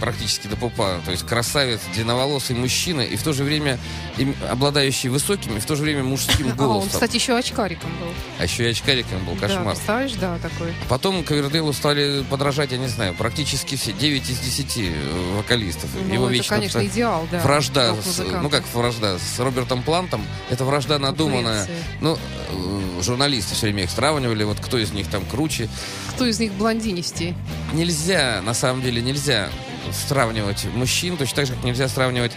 практически 0.00 0.46
до 0.46 0.56
пупа. 0.56 1.00
То 1.04 1.10
есть 1.10 1.26
красавец, 1.26 1.80
длинноволосый 1.94 2.56
мужчина 2.56 3.00
и 3.00 3.16
в 3.16 3.22
то 3.22 3.32
же 3.32 3.44
время 3.44 3.78
им- 4.18 4.34
обладающий 4.50 5.08
высоким 5.08 5.56
и 5.56 5.60
в 5.60 5.66
то 5.66 5.76
же 5.76 5.82
время 5.82 6.02
мужским 6.04 6.46
А, 6.48 6.50
он, 6.50 6.56
голосом. 6.56 6.90
кстати, 6.90 7.16
еще 7.16 7.36
очкариком 7.36 7.90
был. 8.00 8.08
А 8.38 8.44
еще 8.44 8.64
и 8.64 8.70
очкариком 8.70 9.24
был 9.24 9.34
Да, 9.34 9.40
кошмар. 9.48 9.74
представляешь, 9.74 10.12
да, 10.14 10.38
такой. 10.38 10.72
Потом 10.88 11.24
Ковердейлу 11.24 11.72
стали 11.72 12.22
подражать, 12.30 12.72
я 12.72 12.78
не 12.78 12.88
знаю, 12.88 13.14
практически 13.14 13.76
все, 13.76 13.92
9 13.92 14.28
из 14.30 14.38
10 14.38 14.78
э, 14.78 15.34
вокалистов. 15.36 15.90
Ну, 16.06 16.14
Его 16.14 16.24
это, 16.26 16.34
вечно 16.34 16.56
конечно, 16.56 16.80
вот 16.80 16.88
идеал, 16.88 17.28
да. 17.30 17.40
вражда, 17.40 17.94
с- 18.02 18.18
ну 18.42 18.50
как 18.50 18.64
вражда, 18.74 19.18
с 19.18 19.38
Робертом 19.40 19.82
Плантом, 19.82 20.24
это 20.50 20.64
вражда 20.64 20.98
надуманная. 20.98 21.66
Конкуренция. 21.66 21.96
Ну, 22.00 22.18
э, 22.18 23.02
журналисты 23.02 23.54
все 23.54 23.66
время 23.66 23.84
их 23.84 23.90
сравнивали, 23.90 24.44
вот 24.44 24.58
кто 24.60 24.78
из 24.78 24.92
них 24.92 25.08
там 25.08 25.24
круче. 25.24 25.68
Кто 26.14 26.26
из 26.26 26.38
них 26.40 26.52
блондинистей? 26.52 27.34
нельзя, 27.72 28.40
на 28.42 28.54
самом 28.54 28.82
деле, 28.82 29.02
нельзя 29.02 29.50
сравнивать 29.92 30.64
мужчин, 30.74 31.16
точно 31.16 31.36
так 31.36 31.46
же, 31.46 31.54
как 31.54 31.64
нельзя 31.64 31.88
сравнивать, 31.88 32.32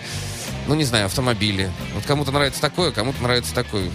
ну, 0.67 0.73
не 0.75 0.83
знаю, 0.83 1.05
автомобили. 1.05 1.71
Вот 1.93 2.05
кому-то 2.05 2.31
нравится 2.31 2.59
такое, 2.59 2.91
кому-то 2.91 3.21
нравится 3.21 3.53
такой. 3.53 3.91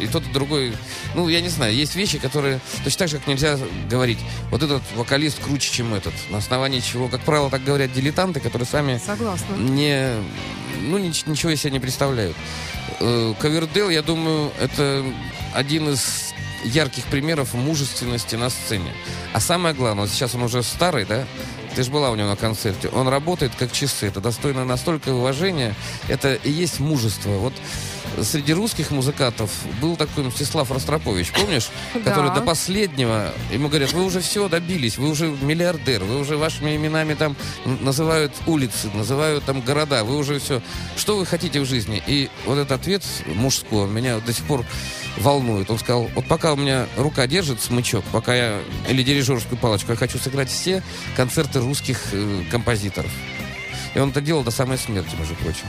И 0.00 0.06
тот, 0.06 0.24
и 0.26 0.32
другой, 0.32 0.72
ну, 1.14 1.28
я 1.28 1.40
не 1.40 1.48
знаю, 1.48 1.74
есть 1.74 1.94
вещи, 1.96 2.18
которые 2.18 2.60
точно 2.84 2.98
так 3.00 3.08
же, 3.08 3.18
как 3.18 3.26
нельзя 3.26 3.58
говорить, 3.90 4.18
вот 4.50 4.62
этот 4.62 4.82
вокалист 4.94 5.38
круче, 5.42 5.70
чем 5.72 5.94
этот. 5.94 6.12
На 6.30 6.38
основании 6.38 6.80
чего, 6.80 7.08
как 7.08 7.20
правило, 7.20 7.48
так 7.50 7.62
говорят 7.64 7.92
дилетанты, 7.92 8.40
которые 8.40 8.66
сами 8.66 9.00
Согласна. 9.04 9.54
не, 9.56 10.12
ну, 10.82 10.98
нич- 10.98 11.28
ничего 11.28 11.52
из 11.52 11.60
себя 11.60 11.72
не 11.72 11.80
представляют. 11.80 12.36
Э, 13.00 13.34
Ковердейл, 13.38 13.88
я 13.90 14.02
думаю, 14.02 14.50
это 14.60 15.04
один 15.54 15.88
из 15.90 16.34
ярких 16.66 17.04
примеров 17.04 17.54
мужественности 17.54 18.36
на 18.36 18.50
сцене. 18.50 18.92
А 19.32 19.40
самое 19.40 19.74
главное, 19.74 20.04
вот 20.04 20.10
сейчас 20.10 20.34
он 20.34 20.42
уже 20.42 20.62
старый, 20.62 21.04
да? 21.04 21.26
Ты 21.74 21.82
же 21.82 21.90
была 21.90 22.10
у 22.10 22.16
него 22.16 22.28
на 22.28 22.36
концерте. 22.36 22.88
Он 22.88 23.06
работает 23.06 23.52
как 23.54 23.70
часы. 23.70 24.06
Это 24.06 24.20
достойно 24.20 24.64
настолько 24.64 25.10
уважения. 25.10 25.74
Это 26.08 26.34
и 26.34 26.50
есть 26.50 26.80
мужество. 26.80 27.30
Вот 27.32 27.52
среди 28.22 28.52
русских 28.52 28.90
музыкантов 28.90 29.50
был 29.80 29.96
такой 29.96 30.24
Мстислав 30.24 30.70
Ростропович, 30.70 31.32
помнишь? 31.32 31.68
Который 31.92 32.30
Да. 32.30 32.36
до 32.36 32.40
последнего, 32.42 33.32
ему 33.52 33.68
говорят, 33.68 33.92
вы 33.92 34.04
уже 34.04 34.20
все 34.20 34.48
добились, 34.48 34.98
вы 34.98 35.10
уже 35.10 35.26
миллиардер, 35.28 36.04
вы 36.04 36.18
уже 36.20 36.36
вашими 36.36 36.76
именами 36.76 37.14
там 37.14 37.36
называют 37.64 38.32
улицы, 38.46 38.90
называют 38.94 39.44
там 39.44 39.60
города, 39.60 40.04
вы 40.04 40.16
уже 40.16 40.38
все. 40.38 40.62
Что 40.96 41.16
вы 41.16 41.26
хотите 41.26 41.60
в 41.60 41.64
жизни? 41.66 42.02
И 42.06 42.30
вот 42.44 42.58
этот 42.58 42.72
ответ 42.72 43.02
мужской 43.26 43.88
меня 43.88 44.18
до 44.20 44.32
сих 44.32 44.44
пор 44.44 44.64
волнует. 45.18 45.70
Он 45.70 45.78
сказал, 45.78 46.10
вот 46.14 46.26
пока 46.26 46.52
у 46.52 46.56
меня 46.56 46.86
рука 46.96 47.26
держит 47.26 47.62
смычок, 47.62 48.04
пока 48.12 48.34
я, 48.34 48.60
или 48.88 49.02
дирижерскую 49.02 49.58
палочку, 49.58 49.92
я 49.92 49.96
хочу 49.96 50.18
сыграть 50.18 50.50
все 50.50 50.82
концерты 51.16 51.60
русских 51.60 52.00
э, 52.12 52.42
композиторов. 52.50 53.10
И 53.96 53.98
он 53.98 54.10
это 54.10 54.20
делал 54.20 54.44
до 54.44 54.50
самой 54.50 54.76
смерти, 54.76 55.16
между 55.18 55.34
прочим. 55.36 55.64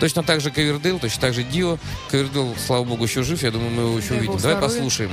Точно 0.00 0.22
так 0.22 0.42
же 0.42 0.50
Ковердейл, 0.50 0.98
точно 0.98 1.22
так 1.22 1.32
же 1.32 1.42
Дио. 1.42 1.78
Ковердейл, 2.10 2.54
слава 2.66 2.84
богу, 2.84 3.04
еще 3.04 3.22
жив. 3.22 3.42
Я 3.42 3.50
думаю, 3.50 3.70
мы 3.70 3.82
его 3.84 3.98
еще 3.98 4.14
увидим. 4.14 4.36
Давай 4.36 4.60
послушаем. 4.60 5.10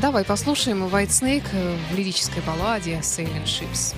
Давай 0.00 0.24
послушаем 0.24 0.84
White 0.84 1.08
Snake 1.08 1.76
в 1.90 1.96
лирической 1.96 2.40
балладе 2.42 3.00
Sailing 3.02 3.44
Ships. 3.44 3.96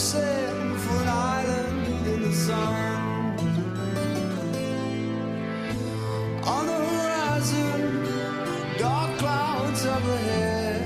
set 0.00 0.54
for 0.78 1.02
an 1.02 1.08
island 1.08 2.06
in 2.06 2.22
the 2.22 2.32
sun. 2.32 3.36
On 6.42 6.66
the 6.66 6.78
horizon, 6.90 8.06
dark 8.78 9.18
clouds 9.18 9.84
up 9.84 10.02
ahead. 10.02 10.80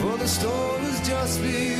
For 0.00 0.16
the 0.16 0.26
storm 0.26 0.84
is 0.84 1.00
just 1.06 1.42
beginning. 1.42 1.75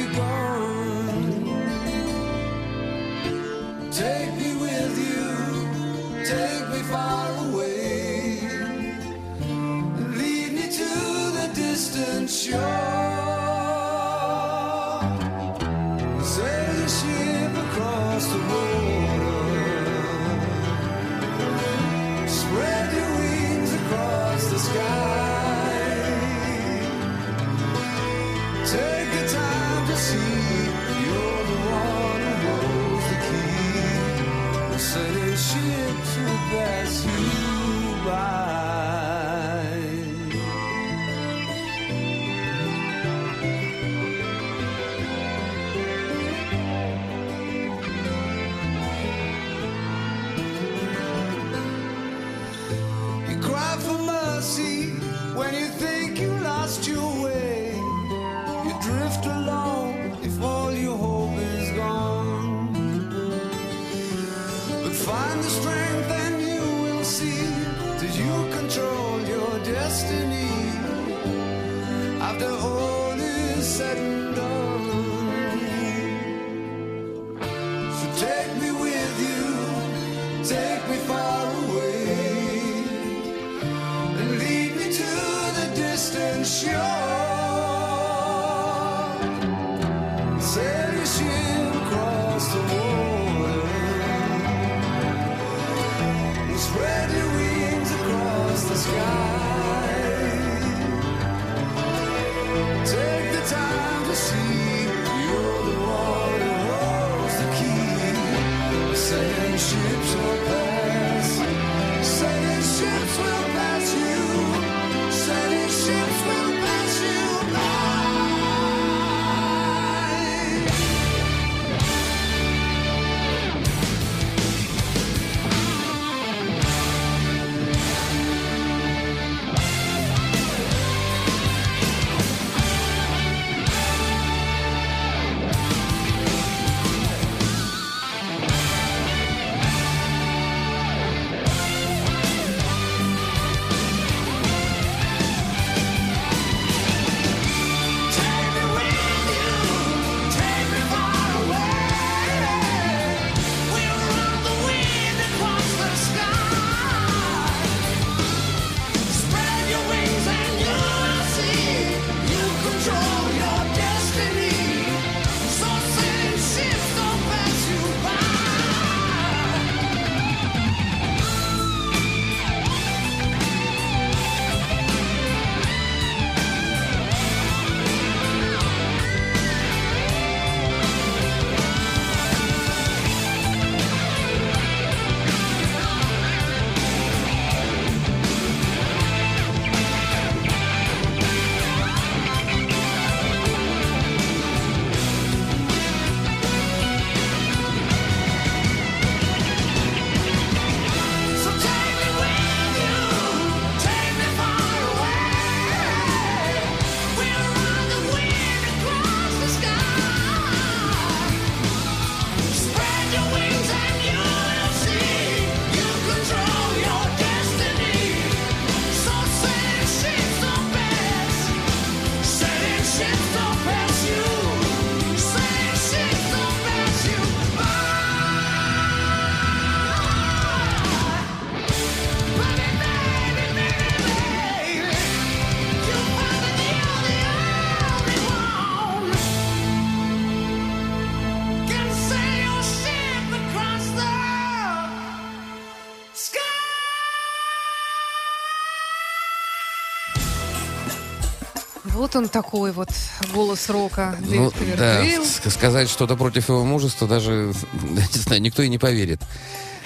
Вот 252.17 252.23
он 252.23 252.29
такой 252.31 252.73
вот 252.73 252.89
голос 253.35 253.69
рока. 253.69 254.17
Ну, 254.21 254.51
Дэвид 254.59 254.77
да, 254.79 255.51
сказать 255.51 255.91
что-то 255.91 256.17
против 256.17 256.49
его 256.49 256.65
мужества 256.65 257.07
даже, 257.07 257.53
не 257.83 258.19
знаю, 258.21 258.41
никто 258.41 258.63
и 258.63 258.71
не 258.71 258.79
поверит. 258.79 259.21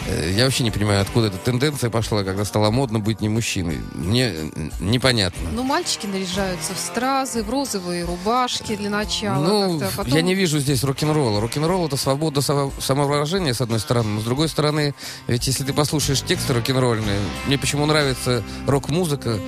Э, 0.06 0.32
Я 0.36 0.44
вообще 0.44 0.62
не 0.62 0.70
понимаю, 0.70 1.02
откуда 1.02 1.26
эта 1.26 1.38
тенденция 1.38 1.90
пошла, 1.90 2.22
когда 2.22 2.44
стало 2.44 2.70
модно 2.70 3.00
быть 3.00 3.20
не 3.20 3.28
мужчиной. 3.28 3.80
Мне 3.94 4.32
э, 4.32 4.48
непонятно. 4.78 5.48
Ну, 5.52 5.64
мальчики 5.64 6.06
наряжаются 6.06 6.72
в 6.72 6.78
стразы, 6.78 7.42
в 7.42 7.50
розовые 7.50 8.04
рубашки 8.04 8.76
для 8.76 8.90
начала. 8.90 9.44
Ну, 9.44 9.82
а 9.82 9.90
потом- 9.96 10.14
я 10.14 10.22
не 10.22 10.36
вижу 10.36 10.60
здесь 10.60 10.84
рок-н-ролла. 10.84 11.40
Рок-н-ролл 11.40 11.88
это 11.88 11.96
свобода 11.96 12.40
само- 12.42 12.72
самовыражения, 12.78 13.54
с 13.54 13.60
одной 13.60 13.80
стороны, 13.80 14.08
но 14.10 14.20
с 14.20 14.24
другой 14.24 14.48
стороны, 14.48 14.94
ведь 15.26 15.48
если 15.48 15.64
ты 15.64 15.72
послушаешь 15.72 16.22
тексты 16.22 16.54
рок-н-ролльные, 16.54 17.18
мне 17.48 17.58
почему 17.58 17.86
нравится 17.86 18.44
рок-музыка 18.68 19.40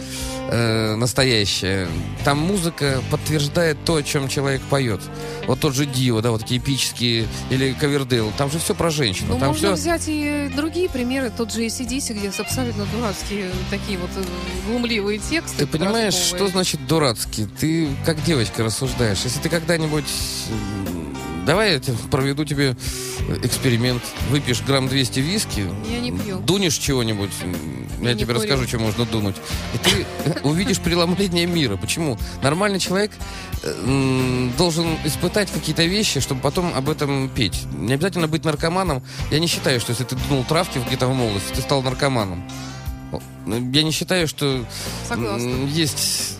э, 0.53 0.95
настоящая, 0.97 1.89
там 2.25 2.39
музыка 2.39 3.03
подтверждает 3.11 3.79
то, 3.85 3.97
о 3.97 4.03
чем 4.03 4.29
человек 4.29 4.61
поет. 4.63 5.01
Вот 5.47 5.61
тот 5.61 5.75
же 5.75 5.87
Дио, 5.87 6.21
да, 6.21 6.31
вот 6.31 6.43
такие 6.43 6.61
эпические, 6.61 7.27
или 7.51 7.73
Ковердейл, 7.73 8.33
там 8.37 8.51
же 8.51 8.59
все 8.59 8.75
про 8.75 8.91
женщину. 8.91 9.35
Ну, 9.35 9.41
там 9.41 9.49
можно 9.49 9.75
все... 9.75 9.83
взять 9.83 10.05
и 10.07 10.51
другие 10.55 10.89
примеры, 10.89 11.33
тот 11.37 11.53
же 11.53 11.65
ACDC, 11.65 12.15
где 12.15 12.29
абсолютно 12.29 12.85
дурацкие 12.95 13.51
такие 13.71 13.99
вот 13.99 14.11
э, 14.17 14.23
глумливые 14.69 15.19
тексты. 15.19 15.59
Ты 15.59 15.67
понимаешь, 15.67 16.15
что 16.15 16.47
значит 16.49 16.87
дурацкий? 16.87 17.47
Ты 17.59 17.89
как 18.05 18.23
девочка 18.23 18.63
рассуждаешь. 18.63 19.21
Если 19.25 19.41
ты 19.41 19.49
когда-нибудь... 19.49 20.05
Давай 21.47 21.75
я 21.75 21.81
проведу 22.11 22.45
тебе 22.45 22.77
эксперимент. 23.43 24.03
Выпьешь 24.31 24.63
грамм 24.63 24.89
200 24.89 25.21
виски, 25.21 25.67
Я 25.91 26.01
не 26.01 26.13
пью. 26.13 26.39
дунешь 26.41 26.75
чего-нибудь, 26.77 27.31
я, 28.01 28.11
Я 28.11 28.15
тебе 28.17 28.35
расскажу, 28.35 28.67
что 28.69 28.79
можно 28.79 29.05
дунуть. 29.05 29.37
И 29.75 29.79
ты 29.79 30.07
увидишь 30.43 30.79
преломление 30.79 31.47
мира. 31.47 31.77
Почему? 31.77 32.19
Нормальный 32.43 32.79
человек 32.79 33.11
э, 33.63 34.51
должен 34.57 34.87
испытать 35.05 35.51
какие-то 35.51 35.85
вещи, 35.85 36.21
чтобы 36.21 36.41
потом 36.41 36.73
об 36.75 36.89
этом 36.89 37.29
петь. 37.29 37.63
Не 37.73 37.95
обязательно 37.95 38.29
быть 38.29 38.45
наркоманом. 38.45 39.03
Я 39.31 39.41
не 39.41 39.47
считаю, 39.47 39.81
что 39.81 39.91
если 39.91 40.05
ты 40.05 40.17
дунул 40.29 40.45
травки 40.45 40.79
где-то 40.87 41.07
в 41.07 41.15
молодости, 41.15 41.53
ты 41.55 41.61
стал 41.63 41.83
наркоманом. 41.83 42.45
Я 43.47 43.83
не 43.83 43.91
считаю, 43.91 44.29
что 44.29 44.65
Согласна. 45.09 45.67
есть... 45.67 46.39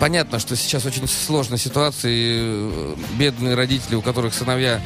Понятно, 0.00 0.38
что 0.38 0.56
сейчас 0.56 0.84
очень 0.84 1.08
сложная 1.08 1.58
ситуация. 1.58 2.10
и, 2.12 2.38
э, 2.40 2.94
Бедные 3.18 3.54
родители, 3.54 3.94
у 3.94 4.02
которых 4.02 4.34
сыновья 4.34 4.80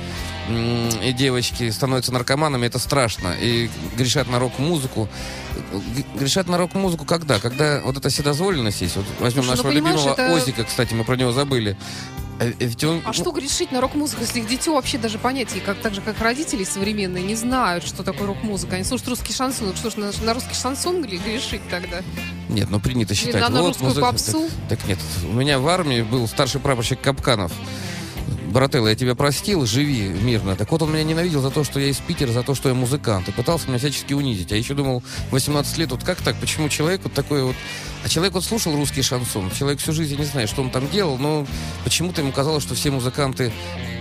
и 0.48 1.12
девочки 1.12 1.70
становятся 1.70 2.12
наркоманами, 2.12 2.66
это 2.66 2.78
страшно. 2.78 3.34
И 3.40 3.70
грешат 3.96 4.28
на 4.28 4.38
рок-музыку. 4.38 5.08
Грешат 6.14 6.48
на 6.48 6.58
рок-музыку 6.58 7.04
когда? 7.04 7.38
Когда 7.38 7.80
вот 7.84 7.96
эта 7.96 8.08
вседозволенность 8.08 8.80
есть. 8.80 8.96
Вот 8.96 9.04
возьмем 9.20 9.44
Слушай, 9.44 9.56
ну, 9.58 9.62
нашего 9.62 9.70
любимого 9.70 10.12
это- 10.12 10.32
Озика, 10.34 10.64
кстати, 10.64 10.94
мы 10.94 11.04
про 11.04 11.16
него 11.16 11.32
забыли. 11.32 11.76
Э, 12.40 12.48
э, 12.48 12.52
ведь 12.58 12.82
он- 12.84 13.02
А 13.04 13.12
что 13.12 13.32
грешить 13.32 13.70
на 13.70 13.80
рок-музыку, 13.82 14.22
если 14.22 14.40
их 14.40 14.48
дитё 14.48 14.74
вообще 14.74 14.96
даже 14.96 15.18
понятия, 15.18 15.60
как, 15.60 15.78
так 15.78 15.94
же, 15.94 16.00
как 16.00 16.18
родители 16.20 16.64
современные, 16.64 17.22
не 17.22 17.34
знают, 17.34 17.84
что 17.84 18.02
такое 18.02 18.26
рок-музыка. 18.28 18.76
Они 18.76 18.84
слушают 18.84 19.10
русский 19.10 19.34
шансон. 19.34 19.76
Что 19.76 19.90
ж, 19.90 19.96
на, 19.96 20.10
на 20.22 20.32
русский 20.34 20.54
шансон 20.54 21.02
гре- 21.02 21.18
грешить 21.18 21.60
тогда? 21.68 22.00
Нет, 22.48 22.68
ну 22.70 22.80
принято 22.80 23.12
Или 23.12 23.20
считать. 23.20 23.42
на, 23.42 23.48
на 23.50 23.60
вот 23.60 23.68
русскую 23.68 23.88
музыка- 23.90 24.06
попсу? 24.06 24.48
Так 24.70 24.84
нет, 24.88 24.98
у 25.24 25.32
меня 25.34 25.58
в 25.58 25.68
армии 25.68 26.00
был 26.00 26.26
старший 26.26 26.60
прапорщик 26.60 27.00
Капканов. 27.02 27.52
Брателло, 28.50 28.88
я 28.88 28.96
тебя 28.96 29.14
простил, 29.14 29.64
живи 29.64 30.08
мирно. 30.08 30.56
Так 30.56 30.72
вот, 30.72 30.82
он 30.82 30.92
меня 30.92 31.04
ненавидел 31.04 31.40
за 31.40 31.50
то, 31.50 31.62
что 31.62 31.78
я 31.78 31.88
из 31.88 31.98
Питера, 31.98 32.32
за 32.32 32.42
то, 32.42 32.56
что 32.56 32.68
я 32.68 32.74
музыкант. 32.74 33.28
И 33.28 33.32
пытался 33.32 33.68
меня 33.68 33.78
всячески 33.78 34.12
унизить. 34.12 34.50
А 34.50 34.56
еще 34.56 34.74
думал, 34.74 35.04
18 35.30 35.78
лет, 35.78 35.92
вот 35.92 36.02
как 36.02 36.20
так? 36.20 36.34
Почему 36.36 36.68
человек 36.68 37.02
вот 37.04 37.12
такой 37.12 37.44
вот... 37.44 37.54
А 38.04 38.08
человек 38.08 38.34
вот 38.34 38.44
слушал 38.44 38.74
русский 38.74 39.02
шансон. 39.02 39.52
Человек 39.52 39.78
всю 39.78 39.92
жизнь, 39.92 40.14
я 40.14 40.18
не 40.18 40.24
знаю, 40.24 40.48
что 40.48 40.62
он 40.62 40.70
там 40.70 40.90
делал, 40.90 41.16
но 41.16 41.46
почему-то 41.84 42.22
ему 42.22 42.32
казалось, 42.32 42.64
что 42.64 42.74
все 42.74 42.90
музыканты... 42.90 43.52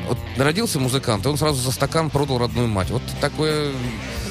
Вот 0.08 0.18
родился 0.38 0.80
музыкант, 0.80 1.28
и 1.28 1.30
он 1.30 1.38
сразу 1.38 1.62
за 1.62 1.72
стакан 1.72 2.10
продал 2.10 2.40
родную 2.40 2.68
мать. 2.68 2.90
Вот 2.90 3.04
такое... 3.22 3.72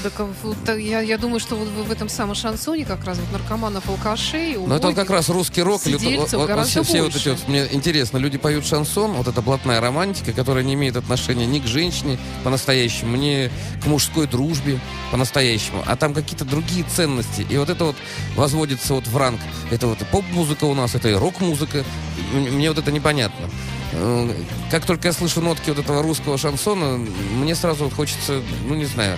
Так, 0.02 0.12
а 0.18 0.28
вот, 0.42 0.56
я, 0.78 1.00
я 1.00 1.18
думаю, 1.18 1.40
что 1.40 1.56
вот 1.56 1.68
в, 1.68 1.90
этом 1.90 2.08
самом 2.08 2.34
шансоне 2.34 2.84
как 2.84 3.04
раз 3.04 3.18
вот 3.18 3.32
наркоманов, 3.32 3.88
алкашей, 3.88 4.54
Но 4.56 4.66
Ну, 4.66 4.74
это 4.76 4.87
вот 4.88 4.96
как 4.96 5.11
раз 5.11 5.28
русский 5.28 5.62
рок. 5.62 5.84
или 5.87 5.98
сидельцев 5.98 6.32
вот- 6.34 6.40
вот 6.40 6.46
гораздо 6.48 6.70
все, 6.70 6.82
все 6.84 7.02
вот 7.02 7.16
эти 7.16 7.28
вот, 7.30 7.48
мне 7.48 7.66
интересно, 7.72 8.18
люди 8.18 8.38
поют 8.38 8.64
шансон, 8.66 9.12
вот 9.14 9.26
эта 9.26 9.42
блатная 9.42 9.80
романтика, 9.80 10.32
которая 10.32 10.62
не 10.62 10.74
имеет 10.74 10.96
отношения 10.96 11.46
ни 11.46 11.58
к 11.58 11.66
женщине 11.66 12.18
по-настоящему, 12.44 13.16
ни 13.16 13.50
к 13.82 13.87
мужской 13.87 14.26
дружбе 14.26 14.78
по-настоящему, 15.11 15.82
а 15.87 15.96
там 15.96 16.14
какие-то 16.14 16.44
другие 16.44 16.84
ценности. 16.84 17.44
И 17.50 17.56
вот 17.56 17.68
это 17.68 17.84
вот 17.87 17.96
возводится 18.37 18.94
вот 18.94 19.06
в 19.06 19.16
ранг. 19.16 19.40
Это 19.70 19.87
вот 19.88 20.00
и 20.00 20.04
поп-музыка 20.04 20.64
у 20.64 20.74
нас, 20.74 20.94
это 20.94 21.08
и 21.08 21.14
рок-музыка. 21.14 21.84
Мне 22.32 22.68
вот 22.68 22.78
это 22.78 22.92
непонятно. 22.92 23.46
Э, 23.92 24.30
Как 24.70 24.84
только 24.84 25.08
я 25.08 25.12
слышу 25.14 25.40
нотки 25.40 25.70
вот 25.70 25.78
этого 25.78 26.02
русского 26.02 26.37
шансона, 26.37 26.98
мне 27.34 27.54
сразу 27.54 27.84
вот 27.84 27.94
хочется, 27.94 28.42
ну 28.66 28.74
не 28.74 28.84
знаю, 28.84 29.16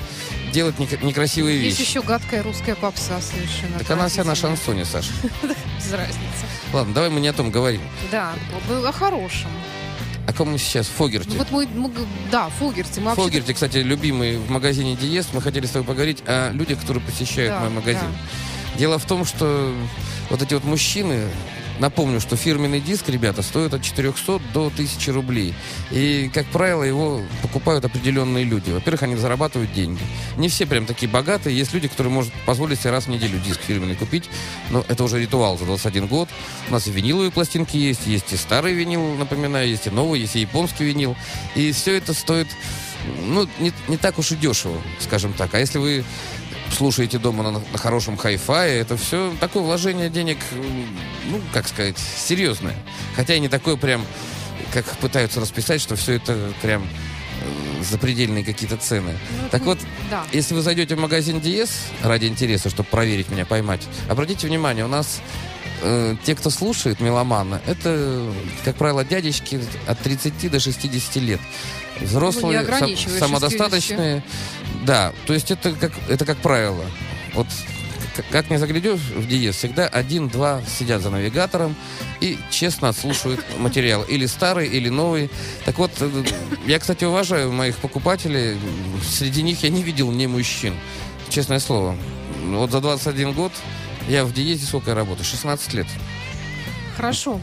делать 0.52 0.76
нек- 0.78 1.04
некрасивые 1.04 1.62
Есть 1.64 1.78
вещи. 1.78 1.88
еще 1.90 2.02
гадкая 2.02 2.42
русская 2.42 2.74
попса 2.74 3.20
совершенно. 3.20 3.78
Так 3.78 3.90
она 3.90 4.08
вся 4.08 4.24
на 4.24 4.34
шансоне, 4.34 4.84
Саша. 4.84 5.10
Без 5.42 5.92
разницы. 5.92 6.20
Ладно, 6.72 6.94
давай 6.94 7.10
мы 7.10 7.20
не 7.20 7.28
о 7.28 7.32
том 7.32 7.50
говорим. 7.50 7.80
Да, 8.10 8.34
о 8.68 8.92
хорошем. 8.92 9.50
О 10.26 10.32
ком 10.32 10.52
мы 10.52 10.58
сейчас? 10.58 10.86
Фогерти. 10.86 11.30
Ну, 11.30 11.36
вот 11.38 11.50
мы, 11.50 11.66
мы 11.66 11.90
да, 12.30 12.48
Фогерти. 12.50 13.00
Мы 13.00 13.14
Фогерти, 13.14 13.52
кстати, 13.52 13.78
любимый 13.78 14.36
в 14.36 14.50
магазине 14.50 14.94
Диез. 14.94 15.28
Мы 15.32 15.42
хотели 15.42 15.66
с 15.66 15.70
тобой 15.70 15.86
поговорить 15.86 16.22
о 16.26 16.50
людях, 16.52 16.80
которые 16.80 17.02
посещают 17.02 17.52
Да, 17.54 17.60
мой 17.60 17.70
магазин. 17.70 18.08
Дело 18.76 18.98
в 18.98 19.04
том, 19.06 19.24
что 19.24 19.74
вот 20.28 20.40
эти 20.42 20.54
вот 20.54 20.62
мужчины, 20.64 21.26
напомню, 21.80 22.20
что 22.20 22.36
фирменный 22.36 22.80
диск, 22.80 23.08
ребята, 23.08 23.42
стоит 23.42 23.74
от 23.74 23.82
400 23.82 24.40
до 24.54 24.66
1000 24.66 25.12
рублей. 25.12 25.54
И, 25.90 26.30
как 26.32 26.46
правило, 26.46 26.84
его 26.84 27.22
покупают 27.42 27.84
определенные 27.84 28.44
люди. 28.44 28.70
Во-первых, 28.70 29.02
они 29.02 29.16
зарабатывают 29.16 29.72
деньги. 29.72 30.00
Не 30.36 30.48
все 30.48 30.66
прям 30.66 30.86
такие 30.86 31.10
богатые. 31.10 31.56
Есть 31.56 31.74
люди, 31.74 31.88
которые 31.88 32.12
могут 32.12 32.32
позволить 32.46 32.80
себе 32.80 32.90
раз 32.90 33.06
в 33.06 33.08
неделю 33.08 33.40
диск 33.40 33.60
фирменный 33.62 33.96
купить. 33.96 34.24
Но 34.70 34.84
это 34.88 35.02
уже 35.02 35.20
ритуал 35.20 35.58
за 35.58 35.64
21 35.64 36.06
год. 36.06 36.28
У 36.68 36.72
нас 36.72 36.86
и 36.86 36.90
виниловые 36.90 37.30
пластинки 37.30 37.76
есть, 37.76 38.06
есть 38.06 38.32
и 38.32 38.36
старый 38.36 38.74
винил, 38.74 39.14
напоминаю, 39.14 39.68
есть 39.68 39.86
и 39.86 39.90
новый, 39.90 40.20
есть 40.20 40.36
и 40.36 40.40
японский 40.40 40.84
винил. 40.84 41.16
И 41.54 41.72
все 41.72 41.96
это 41.96 42.12
стоит, 42.14 42.48
ну, 43.26 43.48
не, 43.58 43.72
не 43.88 43.96
так 43.96 44.18
уж 44.18 44.32
и 44.32 44.36
дешево, 44.36 44.80
скажем 45.00 45.32
так. 45.32 45.54
А 45.54 45.58
если 45.58 45.78
вы 45.78 46.04
слушаете 46.72 47.18
дома 47.18 47.42
на, 47.44 47.50
на 47.52 47.78
хорошем 47.78 48.16
хай-фае, 48.16 48.80
это 48.80 48.96
все 48.96 49.34
такое 49.40 49.62
вложение 49.62 50.08
денег, 50.10 50.38
ну, 51.30 51.40
как 51.52 51.68
сказать, 51.68 51.96
серьезное. 51.98 52.76
Хотя 53.16 53.34
и 53.34 53.40
не 53.40 53.48
такое 53.48 53.76
прям, 53.76 54.04
как 54.72 54.84
пытаются 54.98 55.40
расписать, 55.40 55.80
что 55.80 55.96
все 55.96 56.14
это 56.14 56.52
прям 56.62 56.82
э, 56.84 57.82
запредельные 57.82 58.44
какие-то 58.44 58.76
цены. 58.76 59.16
Ну, 59.42 59.48
Так 59.50 59.62
вот, 59.62 59.78
Да. 60.10 60.24
если 60.32 60.54
вы 60.54 60.62
зайдете 60.62 60.94
в 60.94 60.98
магазин 61.00 61.40
Диес 61.40 61.70
ради 62.02 62.26
интереса, 62.26 62.70
чтобы 62.70 62.88
проверить 62.88 63.28
меня, 63.30 63.44
поймать, 63.46 63.82
обратите 64.08 64.46
внимание, 64.46 64.84
у 64.84 64.88
нас 64.88 65.20
э, 65.82 66.16
те, 66.24 66.34
кто 66.34 66.50
слушает 66.50 67.00
меломана, 67.00 67.60
это, 67.66 68.32
как 68.64 68.76
правило, 68.76 69.04
дядечки 69.04 69.60
от 69.86 69.98
30 70.00 70.50
до 70.50 70.60
60 70.60 71.16
лет. 71.16 71.40
Взрослые, 72.00 72.60
Ну, 72.62 72.96
сам- 72.96 73.18
самодостаточные. 73.18 74.22
Да, 74.84 75.12
то 75.26 75.34
есть 75.34 75.50
это 75.50 75.72
как, 75.72 75.92
это 76.08 76.24
как 76.24 76.38
правило. 76.38 76.84
Вот 77.34 77.46
как 78.30 78.50
не 78.50 78.58
заглядешь 78.58 79.00
в 79.00 79.26
Диез, 79.26 79.56
всегда 79.56 79.86
один-два 79.86 80.62
сидят 80.78 81.00
за 81.02 81.10
навигатором 81.10 81.74
и 82.20 82.38
честно 82.50 82.88
отслушивают 82.88 83.44
материал. 83.58 84.02
Или 84.02 84.26
старый, 84.26 84.68
или 84.68 84.88
новый. 84.88 85.30
Так 85.64 85.78
вот, 85.78 85.90
э, 86.00 86.24
я, 86.66 86.78
кстати, 86.78 87.04
уважаю 87.04 87.52
моих 87.52 87.76
покупателей. 87.76 88.58
Среди 89.08 89.42
них 89.42 89.62
я 89.62 89.68
не 89.68 89.82
видел 89.82 90.10
не 90.10 90.26
мужчин. 90.26 90.74
Честное 91.28 91.60
слово. 91.60 91.96
Вот 92.46 92.70
за 92.72 92.80
21 92.80 93.32
год 93.32 93.52
я 94.08 94.24
в 94.24 94.32
Диезе 94.32 94.66
сколько 94.66 94.94
работаю? 94.94 95.24
16 95.24 95.74
лет. 95.74 95.86
Хорошо. 96.96 97.40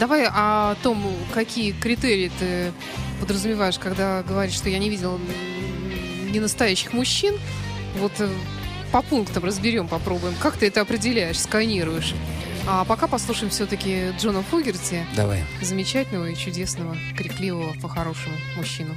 Давай 0.00 0.26
о 0.28 0.74
том, 0.82 1.02
какие 1.32 1.72
критерии 1.72 2.30
ты 2.38 2.72
подразумеваешь, 3.20 3.78
когда 3.78 4.22
говоришь, 4.22 4.54
что 4.54 4.68
я 4.68 4.78
не 4.78 4.90
видел 4.90 5.14
м, 5.16 6.32
ненастоящих 6.32 6.92
мужчин. 6.92 7.34
Вот 7.98 8.12
э, 8.18 8.28
по 8.92 9.02
пунктам 9.02 9.44
разберем, 9.44 9.88
попробуем. 9.88 10.34
Как 10.40 10.56
ты 10.56 10.66
это 10.66 10.80
определяешь, 10.80 11.38
сканируешь? 11.40 12.14
А 12.68 12.84
пока 12.84 13.06
послушаем 13.06 13.50
все-таки 13.50 14.10
Джона 14.18 14.42
Фогерти, 14.42 15.06
Давай. 15.14 15.44
замечательного 15.62 16.26
и 16.26 16.36
чудесного, 16.36 16.96
крикливого, 17.16 17.74
по-хорошему 17.80 18.34
мужчину. 18.56 18.96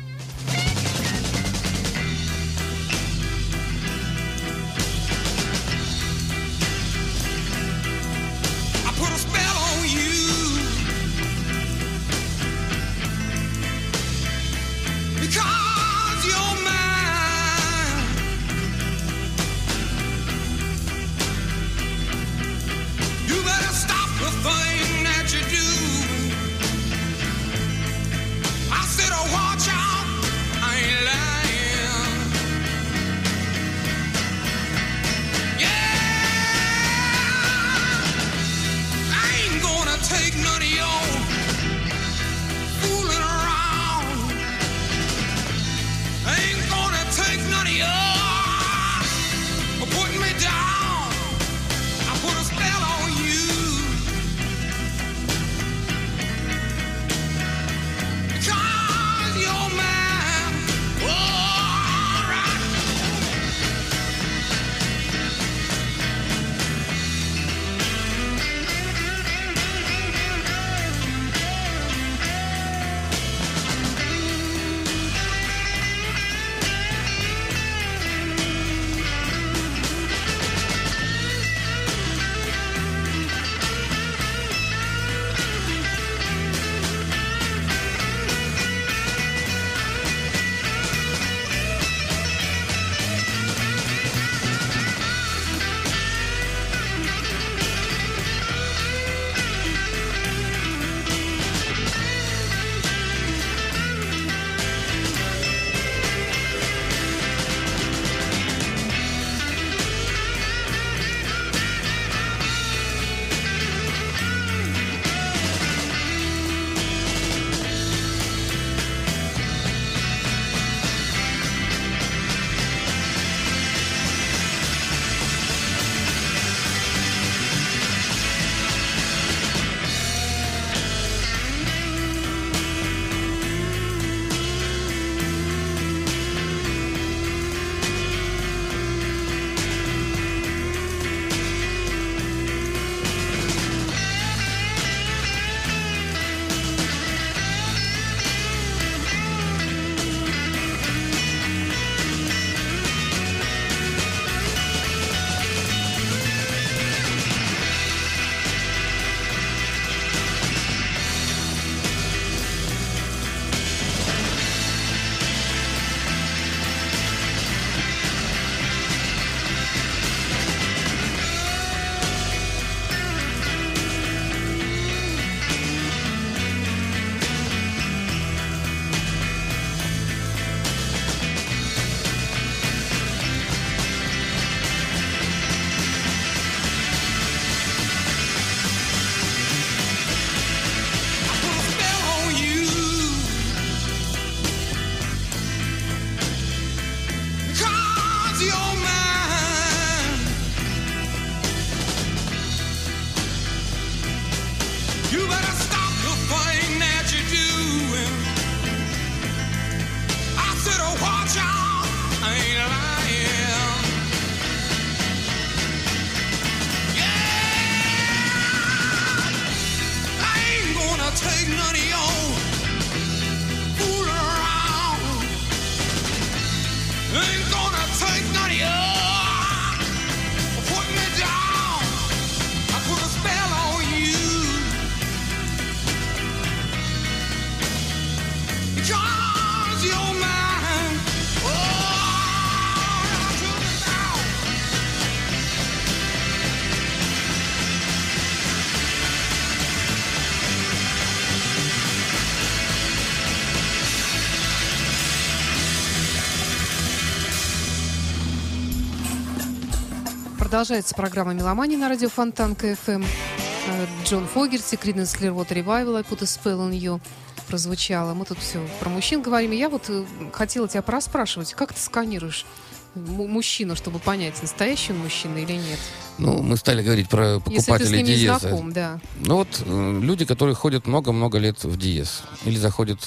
Продолжается 260.59 260.93
программа 260.93 261.33
«Меломания» 261.33 261.77
на 261.77 261.87
радио 261.87 262.09
Фонтанка 262.09 262.53
FM. 262.53 263.01
Э, 263.01 263.85
Джон 264.03 264.27
Фогерти, 264.27 264.75
Creedence 264.75 265.17
Clearwater 265.17 265.63
Revival, 265.63 265.95
I 265.95 266.01
Put 266.01 266.21
a 266.21 266.25
Spell 266.25 266.59
on 266.59 266.77
You 266.77 266.99
прозвучало. 267.47 268.13
Мы 268.13 268.25
тут 268.25 268.39
все 268.39 268.59
про 268.81 268.89
мужчин 268.89 269.21
говорим. 269.21 269.51
Я 269.51 269.69
вот 269.69 269.83
э, 269.87 270.03
хотела 270.33 270.67
тебя 270.67 270.81
пораспрашивать, 270.81 271.53
как 271.53 271.71
ты 271.71 271.79
сканируешь 271.79 272.45
мужчину, 272.93 273.77
чтобы 273.77 273.99
понять, 273.99 274.41
настоящий 274.41 274.91
он 274.91 274.99
мужчина 274.99 275.37
или 275.37 275.53
нет? 275.53 275.79
Ну, 276.19 276.41
мы 276.41 276.57
стали 276.57 276.83
говорить 276.83 277.07
про 277.07 277.35
Если 277.35 277.39
покупателей 277.39 278.01
не 278.03 278.15
диеза. 278.15 278.39
знаком, 278.39 278.73
да. 278.73 278.99
Ну 279.25 279.37
вот 279.37 279.63
э, 279.65 279.99
люди, 280.01 280.25
которые 280.25 280.53
ходят 280.53 280.85
много-много 280.85 281.37
лет 281.37 281.63
в 281.63 281.77
диез 281.77 282.23
или 282.43 282.57
заходят 282.57 282.99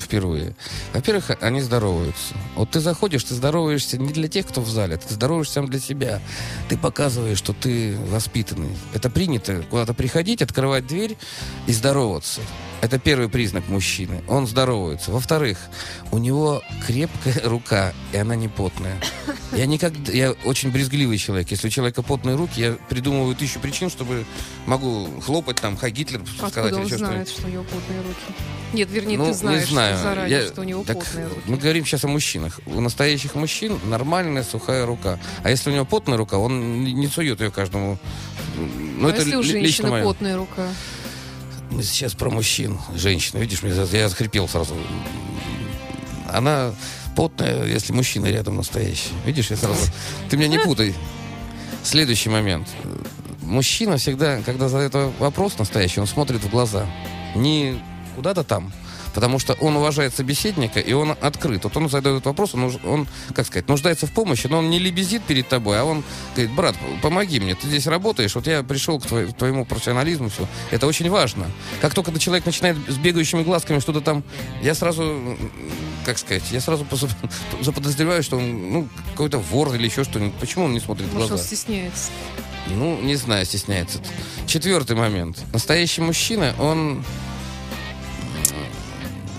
впервые. 0.00 0.54
Во-первых, 0.92 1.32
они 1.40 1.60
здороваются. 1.60 2.34
Вот 2.54 2.70
ты 2.70 2.80
заходишь, 2.80 3.24
ты 3.24 3.34
здороваешься 3.34 3.98
не 3.98 4.12
для 4.12 4.28
тех, 4.28 4.46
кто 4.46 4.60
в 4.60 4.68
зале, 4.68 4.96
ты 4.96 5.14
здороваешься 5.14 5.54
сам 5.54 5.66
для 5.66 5.80
себя. 5.80 6.20
Ты 6.68 6.78
показываешь, 6.78 7.38
что 7.38 7.52
ты 7.52 7.96
воспитанный. 8.10 8.70
Это 8.92 9.10
принято 9.10 9.64
куда-то 9.68 9.92
приходить, 9.92 10.40
открывать 10.40 10.86
дверь 10.86 11.16
и 11.66 11.72
здороваться. 11.72 12.40
Это 12.84 12.98
первый 12.98 13.30
признак 13.30 13.66
мужчины. 13.68 14.22
Он 14.28 14.46
здоровается. 14.46 15.10
Во-вторых, 15.10 15.56
у 16.12 16.18
него 16.18 16.60
крепкая 16.86 17.40
рука, 17.44 17.94
и 18.12 18.18
она 18.18 18.36
не 18.36 18.48
потная. 18.48 19.00
Я 19.52 19.64
никогда, 19.64 20.12
я 20.12 20.32
очень 20.44 20.70
брезгливый 20.70 21.16
человек. 21.16 21.50
Если 21.50 21.68
у 21.68 21.70
человека 21.70 22.02
потные 22.02 22.36
руки, 22.36 22.60
я 22.60 22.72
придумываю 22.90 23.34
тысячу 23.36 23.58
причин, 23.58 23.88
чтобы 23.88 24.26
могу 24.66 25.08
хлопать 25.22 25.56
там, 25.62 25.78
хай 25.78 25.92
Гитлер 25.92 26.20
сказать 26.36 26.56
Откуда 26.58 26.76
он 26.76 26.84
еще 26.84 26.98
знает, 26.98 27.26
что-нибудь. 27.28 27.38
что 27.38 27.46
у 27.46 27.50
него 27.50 27.64
потные 27.64 28.00
руки? 28.02 28.20
Нет, 28.74 28.88
вернее, 28.90 29.16
Ну, 29.16 29.26
ты 29.28 29.32
знаешь 29.34 29.60
не 29.62 29.70
знаю. 29.72 29.98
заранее, 30.02 30.38
Я- 30.42 30.46
что 30.48 30.60
у 30.60 30.64
него 30.64 30.84
так 30.84 30.98
потные 30.98 31.28
руки. 31.28 31.40
Мы 31.46 31.56
говорим 31.56 31.86
сейчас 31.86 32.04
о 32.04 32.08
мужчинах. 32.08 32.60
У 32.66 32.80
настоящих 32.82 33.34
мужчин 33.34 33.78
нормальная 33.84 34.42
сухая 34.42 34.84
рука. 34.84 35.18
А 35.42 35.48
если 35.48 35.70
у 35.70 35.72
него 35.72 35.86
потная 35.86 36.18
рука, 36.18 36.36
он 36.36 36.84
не- 36.84 37.06
сует 37.08 37.40
ее 37.40 37.50
каждому. 37.50 37.98
Ну, 38.58 39.08
а 39.08 39.10
это 39.10 39.22
если 39.22 39.36
у 39.36 39.40
лично 39.40 39.58
женщины 39.60 39.90
мое. 39.90 40.04
потная 40.04 40.36
рука? 40.36 40.66
Сейчас 41.82 42.14
про 42.14 42.30
мужчин. 42.30 42.78
Женщина, 42.94 43.38
видишь, 43.38 43.60
я 43.62 44.08
захрипел 44.08 44.48
сразу. 44.48 44.76
Она 46.32 46.74
потная, 47.16 47.64
если 47.64 47.92
мужчина 47.92 48.26
рядом 48.26 48.56
настоящий. 48.56 49.10
Видишь, 49.24 49.50
я 49.50 49.56
сразу... 49.56 49.80
Ты 50.28 50.36
меня 50.36 50.48
не 50.48 50.58
путай. 50.58 50.94
Следующий 51.82 52.28
момент. 52.28 52.68
Мужчина 53.42 53.98
всегда, 53.98 54.40
когда 54.42 54.68
задает 54.68 54.94
вопрос 55.18 55.58
настоящий, 55.58 56.00
он 56.00 56.06
смотрит 56.06 56.42
в 56.42 56.50
глаза. 56.50 56.86
Не 57.34 57.78
куда-то 58.16 58.42
там, 58.42 58.72
потому 59.14 59.38
что 59.38 59.54
он 59.54 59.76
уважает 59.76 60.14
собеседника, 60.14 60.80
и 60.80 60.92
он 60.92 61.16
открыт. 61.20 61.64
Вот 61.64 61.76
он 61.76 61.88
задает 61.88 62.16
этот 62.16 62.26
вопрос, 62.26 62.54
он, 62.54 62.76
он, 62.84 63.06
как 63.34 63.46
сказать, 63.46 63.68
нуждается 63.68 64.06
в 64.06 64.12
помощи, 64.12 64.46
но 64.48 64.58
он 64.58 64.70
не 64.70 64.78
лебезит 64.78 65.22
перед 65.22 65.48
тобой, 65.48 65.80
а 65.80 65.84
он 65.84 66.02
говорит, 66.34 66.54
брат, 66.54 66.76
помоги 67.02 67.40
мне, 67.40 67.54
ты 67.54 67.66
здесь 67.68 67.86
работаешь, 67.86 68.34
вот 68.34 68.46
я 68.46 68.62
пришел 68.62 68.98
к 69.00 69.06
твоей- 69.06 69.32
твоему 69.32 69.64
профессионализму, 69.64 70.28
все. 70.28 70.46
Это 70.70 70.86
очень 70.86 71.08
важно. 71.10 71.46
Как 71.80 71.94
только 71.94 72.16
человек 72.18 72.44
начинает 72.46 72.76
с 72.88 72.96
бегающими 72.96 73.42
глазками 73.42 73.78
что-то 73.78 74.00
там, 74.00 74.24
я 74.62 74.74
сразу, 74.74 75.36
как 76.04 76.18
сказать, 76.18 76.42
я 76.50 76.60
сразу 76.60 76.86
заподозреваю, 77.60 78.22
что 78.22 78.36
он, 78.36 78.72
ну, 78.72 78.88
какой-то 79.12 79.38
вор 79.38 79.74
или 79.74 79.84
еще 79.86 80.04
что-нибудь. 80.04 80.34
Почему 80.40 80.64
он 80.64 80.72
не 80.72 80.80
смотрит 80.80 81.06
в 81.08 81.12
Может, 81.14 81.30
он 81.30 81.36
глаза? 81.36 81.44
стесняется? 81.44 82.10
Ну, 82.68 82.98
не 83.02 83.14
знаю, 83.16 83.44
стесняется. 83.44 84.00
Четвертый 84.46 84.96
момент. 84.96 85.38
Настоящий 85.52 86.00
мужчина, 86.00 86.54
он 86.58 87.04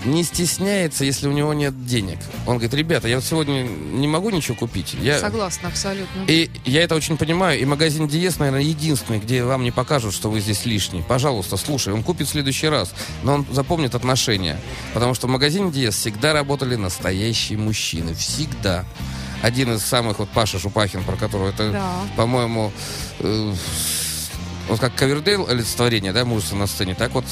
не 0.06 0.22
стесняется, 0.24 1.04
если 1.04 1.28
у 1.28 1.32
него 1.32 1.52
нет 1.52 1.86
денег. 1.86 2.18
Он 2.46 2.54
говорит, 2.56 2.74
ребята, 2.74 3.08
я 3.08 3.16
вот 3.16 3.24
сегодня 3.24 3.62
не 3.64 4.06
могу 4.08 4.30
ничего 4.30 4.56
купить. 4.56 4.94
Я... 4.94 5.18
Согласна, 5.18 5.68
абсолютно. 5.68 6.24
И 6.28 6.50
я 6.64 6.82
это 6.82 6.94
очень 6.94 7.16
понимаю. 7.16 7.60
И 7.60 7.64
магазин 7.64 8.08
Диес, 8.08 8.38
наверное, 8.38 8.62
единственный, 8.62 9.18
где 9.18 9.42
вам 9.44 9.62
не 9.64 9.70
покажут, 9.72 10.14
что 10.14 10.30
вы 10.30 10.40
здесь 10.40 10.64
лишний. 10.64 11.02
Пожалуйста, 11.02 11.56
слушай, 11.56 11.92
он 11.92 12.02
купит 12.02 12.28
в 12.28 12.30
следующий 12.30 12.68
раз. 12.68 12.92
Но 13.22 13.34
он 13.34 13.46
запомнит 13.50 13.94
отношения. 13.94 14.58
Потому 14.94 15.14
что 15.14 15.26
в 15.26 15.30
магазине 15.30 15.70
Диес 15.70 15.96
всегда 15.96 16.32
работали 16.32 16.76
настоящие 16.76 17.58
мужчины. 17.58 18.14
Всегда. 18.14 18.84
Один 19.42 19.74
из 19.74 19.82
самых, 19.84 20.18
вот 20.18 20.28
Паша 20.30 20.58
Шупахин, 20.58 21.04
про 21.04 21.16
которого 21.16 21.50
это, 21.50 21.70
Да. 21.70 21.92
по-моему, 22.16 22.72
э, 23.20 23.54
вот 24.68 24.80
как 24.80 24.94
Ковердейл 24.94 25.48
олицетворение, 25.48 26.12
да, 26.12 26.24
мужество 26.24 26.56
на 26.56 26.66
сцене, 26.66 26.94
так 26.94 27.12
вот 27.12 27.24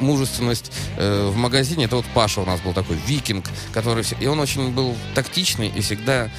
мужественность 0.00 0.72
э, 0.96 1.28
в 1.28 1.36
магазине, 1.36 1.84
это 1.84 1.96
вот 1.96 2.06
Паша 2.14 2.40
у 2.40 2.46
нас 2.46 2.60
был 2.60 2.72
такой 2.72 2.96
викинг, 3.06 3.44
который... 3.72 4.04
И 4.20 4.26
он 4.26 4.40
очень 4.40 4.70
был 4.70 4.96
тактичный 5.14 5.68
и 5.68 5.80
всегда... 5.80 6.30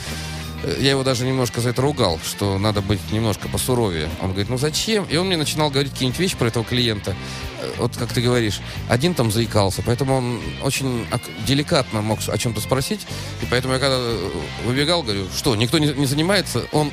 Я 0.80 0.92
его 0.92 1.04
даже 1.04 1.26
немножко 1.26 1.60
за 1.60 1.70
это 1.72 1.82
ругал, 1.82 2.20
что 2.24 2.58
надо 2.58 2.82
быть 2.82 3.00
немножко 3.12 3.50
посуровее. 3.50 4.10
Он 4.22 4.30
говорит, 4.30 4.48
ну 4.50 4.58
зачем? 4.58 5.04
И 5.06 5.18
он 5.18 5.28
мне 5.28 5.36
начинал 5.36 5.70
говорить 5.70 5.92
какие-нибудь 5.92 6.20
вещи 6.20 6.38
про 6.38 6.48
этого 6.48 6.64
клиента. 6.64 7.16
Э, 7.60 7.72
Вот 7.80 7.98
как 7.98 8.14
ты 8.14 8.22
говоришь, 8.22 8.62
один 8.88 9.14
там 9.14 9.30
заикался, 9.30 9.82
поэтому 9.86 10.16
он 10.16 10.42
очень 10.64 11.06
деликатно 11.46 12.02
мог 12.02 12.20
о 12.28 12.38
чем-то 12.38 12.62
спросить. 12.62 13.02
И 13.42 13.46
поэтому 13.50 13.74
я 13.74 13.80
когда 13.80 13.98
э, 14.00 14.30
выбегал, 14.66 15.04
говорю, 15.04 15.26
что, 15.36 15.54
никто 15.58 15.80
не, 15.80 15.88
не 15.88 16.06
занимается? 16.06 16.66
Он 16.72 16.92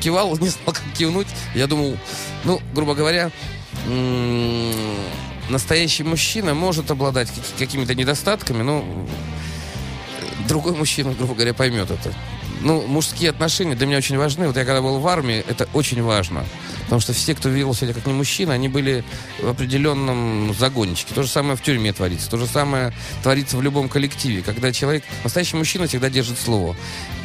кивал, 0.00 0.36
не 0.40 0.48
знал, 0.48 0.64
как 0.74 0.82
кивнуть. 0.96 1.28
Я 1.54 1.68
думал, 1.68 1.96
ну, 2.42 2.60
грубо 2.74 2.94
говоря, 2.96 3.30
настоящий 5.48 6.02
мужчина 6.02 6.54
может 6.54 6.90
обладать 6.90 7.28
каки- 7.28 7.64
какими-то 7.64 7.94
недостатками, 7.94 8.62
но 8.62 8.80
э, 8.80 10.48
другой 10.48 10.72
мужчина, 10.74 11.12
грубо 11.12 11.34
говоря, 11.34 11.54
поймет 11.54 11.90
это. 11.92 12.12
Ну, 12.60 12.86
мужские 12.86 13.30
отношения 13.30 13.74
для 13.74 13.86
меня 13.86 13.98
очень 13.98 14.18
важны. 14.18 14.46
Вот 14.46 14.56
я 14.56 14.64
когда 14.64 14.82
был 14.82 14.98
в 14.98 15.06
армии, 15.06 15.44
это 15.46 15.68
очень 15.74 16.02
важно. 16.02 16.44
Потому 16.84 17.00
что 17.00 17.12
все, 17.12 17.34
кто 17.34 17.48
вел 17.48 17.74
себя 17.74 17.92
как 17.92 18.06
не 18.06 18.12
мужчина, 18.12 18.54
они 18.54 18.68
были 18.68 19.04
в 19.40 19.48
определенном 19.48 20.54
загончике. 20.58 21.14
То 21.14 21.22
же 21.22 21.28
самое 21.28 21.56
в 21.56 21.62
тюрьме 21.62 21.92
творится. 21.92 22.30
То 22.30 22.36
же 22.36 22.46
самое 22.46 22.92
творится 23.22 23.56
в 23.56 23.62
любом 23.62 23.88
коллективе. 23.88 24.42
Когда 24.42 24.72
человек... 24.72 25.04
Настоящий 25.22 25.56
мужчина 25.56 25.86
всегда 25.86 26.10
держит 26.10 26.38
слово. 26.38 26.74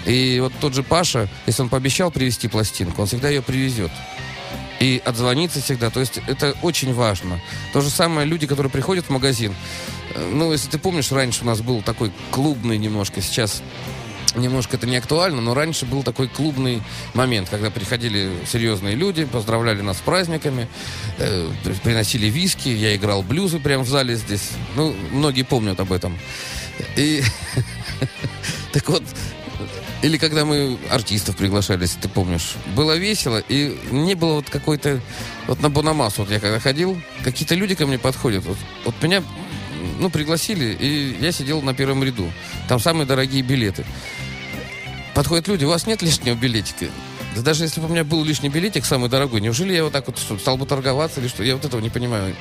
И 0.06 0.40
вот 0.40 0.54
тот 0.60 0.74
же 0.74 0.84
Паша, 0.84 1.28
если 1.48 1.62
он 1.62 1.70
пообещал 1.70 2.12
привезти 2.12 2.48
пластинку, 2.48 3.02
он 3.02 3.08
всегда 3.08 3.30
ее 3.30 3.42
привезет. 3.42 3.92
И 4.80 5.02
отзвониться 5.04 5.62
всегда. 5.62 5.90
То 5.90 6.02
есть 6.02 6.20
это 6.28 6.56
очень 6.62 6.94
важно. 6.94 7.40
То 7.72 7.82
же 7.82 7.90
самое 7.90 8.28
люди, 8.28 8.46
которые 8.46 8.70
приходят 8.70 9.06
в 9.06 9.10
магазин. 9.10 9.56
Э, 10.14 10.30
Ну, 10.32 10.52
если 10.52 10.70
ты 10.70 10.78
помнишь, 10.78 11.12
раньше 11.12 11.44
у 11.44 11.48
нас 11.48 11.62
был 11.62 11.82
такой 11.82 12.12
клубный 12.32 12.78
немножко, 12.78 13.22
сейчас 13.22 13.64
немножко 14.36 14.78
это 14.78 14.88
не 14.88 14.96
актуально, 14.98 15.42
но 15.42 15.54
раньше 15.54 15.86
был 15.86 16.04
такой 16.04 16.28
клубный 16.28 16.82
момент, 17.14 17.50
когда 17.50 17.70
приходили 17.70 18.32
серьезные 18.48 18.96
люди, 18.96 19.26
поздравляли 19.26 19.82
нас 19.82 19.98
с 19.98 20.02
праздниками, 20.02 20.68
э, 21.18 21.50
при- 21.64 21.74
приносили 21.74 22.28
виски, 22.28 22.70
я 22.70 22.96
играл 22.96 23.24
блюзы 23.24 23.60
прямо 23.60 23.84
в 23.84 23.90
зале 23.90 24.16
здесь. 24.16 24.50
Ну, 24.76 24.96
многие 25.12 25.44
помнят 25.44 25.80
об 25.80 25.92
этом. 25.92 26.18
И 26.96 27.24
так 28.74 28.88
вот, 28.90 29.04
или 30.02 30.18
когда 30.18 30.44
мы 30.44 30.78
артистов 30.90 31.38
приглашали, 31.38 31.84
если 31.84 32.00
ты 32.00 32.10
помнишь, 32.10 32.56
было 32.76 32.98
весело, 32.98 33.42
и 33.48 33.78
не 33.92 34.16
было 34.16 34.36
вот 34.36 34.50
какой-то... 34.50 35.00
Вот 35.48 35.62
на 35.62 35.70
Бономас, 35.70 36.18
вот 36.18 36.30
я 36.30 36.40
когда 36.40 36.60
ходил, 36.60 37.02
какие-то 37.24 37.56
люди 37.56 37.76
ко 37.76 37.86
мне 37.86 37.98
подходят. 37.98 38.46
Вот, 38.46 38.58
вот 38.86 38.96
меня, 39.02 39.24
ну, 40.00 40.10
пригласили, 40.10 40.76
и 40.78 41.18
я 41.22 41.32
сидел 41.32 41.62
на 41.62 41.74
первом 41.74 42.04
ряду. 42.04 42.32
Там 42.68 42.80
самые 42.80 43.06
дорогие 43.06 43.44
билеты. 43.44 43.86
Подходят 45.14 45.48
люди, 45.48 45.66
у 45.66 45.70
вас 45.70 45.86
нет 45.86 46.02
лишнего 46.02 46.36
билетика? 46.36 46.88
Да 47.36 47.42
даже 47.42 47.64
если 47.64 47.80
бы 47.80 47.88
у 47.88 47.90
меня 47.90 48.04
был 48.04 48.24
лишний 48.24 48.50
билетик, 48.50 48.86
самый 48.86 49.10
дорогой, 49.10 49.42
неужели 49.42 49.74
я 49.74 49.84
вот 49.84 49.94
так 49.94 50.08
вот 50.08 50.18
что, 50.18 50.38
стал 50.38 50.58
бы 50.58 50.66
торговаться 50.66 51.20
или 51.20 51.28
что? 51.28 51.44
Я 51.44 51.56
вот 51.56 51.66
этого 51.66 51.82
не 51.82 51.90
понимаю. 51.90 52.36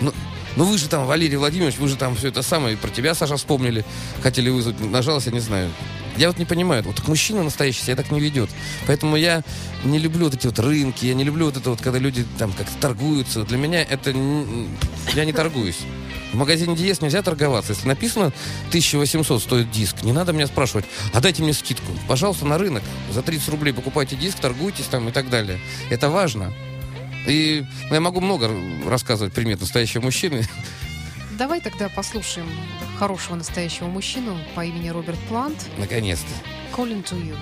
Ну, 0.00 0.12
ну 0.56 0.64
вы 0.64 0.78
же 0.78 0.88
там, 0.88 1.06
Валерий 1.06 1.36
Владимирович, 1.36 1.78
вы 1.78 1.88
же 1.88 1.96
там 1.96 2.16
все 2.16 2.28
это 2.28 2.42
самое, 2.42 2.76
про 2.76 2.90
тебя, 2.90 3.14
Саша, 3.14 3.36
вспомнили, 3.36 3.84
хотели 4.22 4.50
вызвать, 4.50 4.80
нажалась, 4.80 5.26
я 5.26 5.32
не 5.32 5.40
знаю. 5.40 5.70
Я 6.16 6.26
вот 6.26 6.38
не 6.38 6.44
понимаю, 6.44 6.82
вот 6.82 7.06
мужчина 7.06 7.44
настоящий 7.44 7.82
себя 7.82 7.94
так 7.94 8.10
не 8.10 8.18
ведет. 8.18 8.50
Поэтому 8.88 9.14
я 9.14 9.44
не 9.84 10.00
люблю 10.00 10.24
вот 10.24 10.34
эти 10.34 10.46
вот 10.48 10.58
рынки, 10.58 11.06
я 11.06 11.14
не 11.14 11.22
люблю 11.22 11.46
вот 11.46 11.56
это 11.56 11.70
вот, 11.70 11.80
когда 11.80 12.00
люди 12.00 12.26
там 12.38 12.52
как-то 12.52 12.76
торгуются. 12.80 13.44
Для 13.44 13.56
меня 13.56 13.82
это... 13.82 14.12
Я 15.14 15.24
не 15.24 15.32
торгуюсь. 15.32 15.78
В 16.32 16.34
магазине 16.34 16.74
Диес 16.74 17.00
нельзя 17.00 17.22
торговаться. 17.22 17.72
Если 17.72 17.86
написано 17.86 18.32
1800 18.68 19.40
стоит 19.40 19.70
диск, 19.70 20.02
не 20.02 20.12
надо 20.12 20.32
меня 20.32 20.48
спрашивать, 20.48 20.86
а 21.12 21.20
дайте 21.20 21.44
мне 21.44 21.52
скидку. 21.52 21.92
Пожалуйста, 22.08 22.46
на 22.46 22.58
рынок. 22.58 22.82
За 23.12 23.22
30 23.22 23.48
рублей 23.50 23.72
покупайте 23.72 24.16
диск, 24.16 24.40
торгуйтесь 24.40 24.86
там 24.86 25.08
и 25.08 25.12
так 25.12 25.30
далее. 25.30 25.60
Это 25.88 26.10
важно. 26.10 26.52
И 27.28 27.64
я 27.90 28.00
могу 28.00 28.20
много 28.20 28.50
рассказывать 28.86 29.34
примет 29.34 29.60
настоящего 29.60 30.02
мужчины. 30.02 30.44
Давай 31.38 31.60
тогда 31.60 31.88
послушаем 31.88 32.48
хорошего 32.98 33.36
настоящего 33.36 33.86
мужчину 33.86 34.36
по 34.54 34.64
имени 34.64 34.88
Роберт 34.88 35.18
Плант. 35.28 35.68
Наконец-то. 35.76 36.26
Calling 36.74 37.04
to 37.04 37.16
you. 37.22 37.36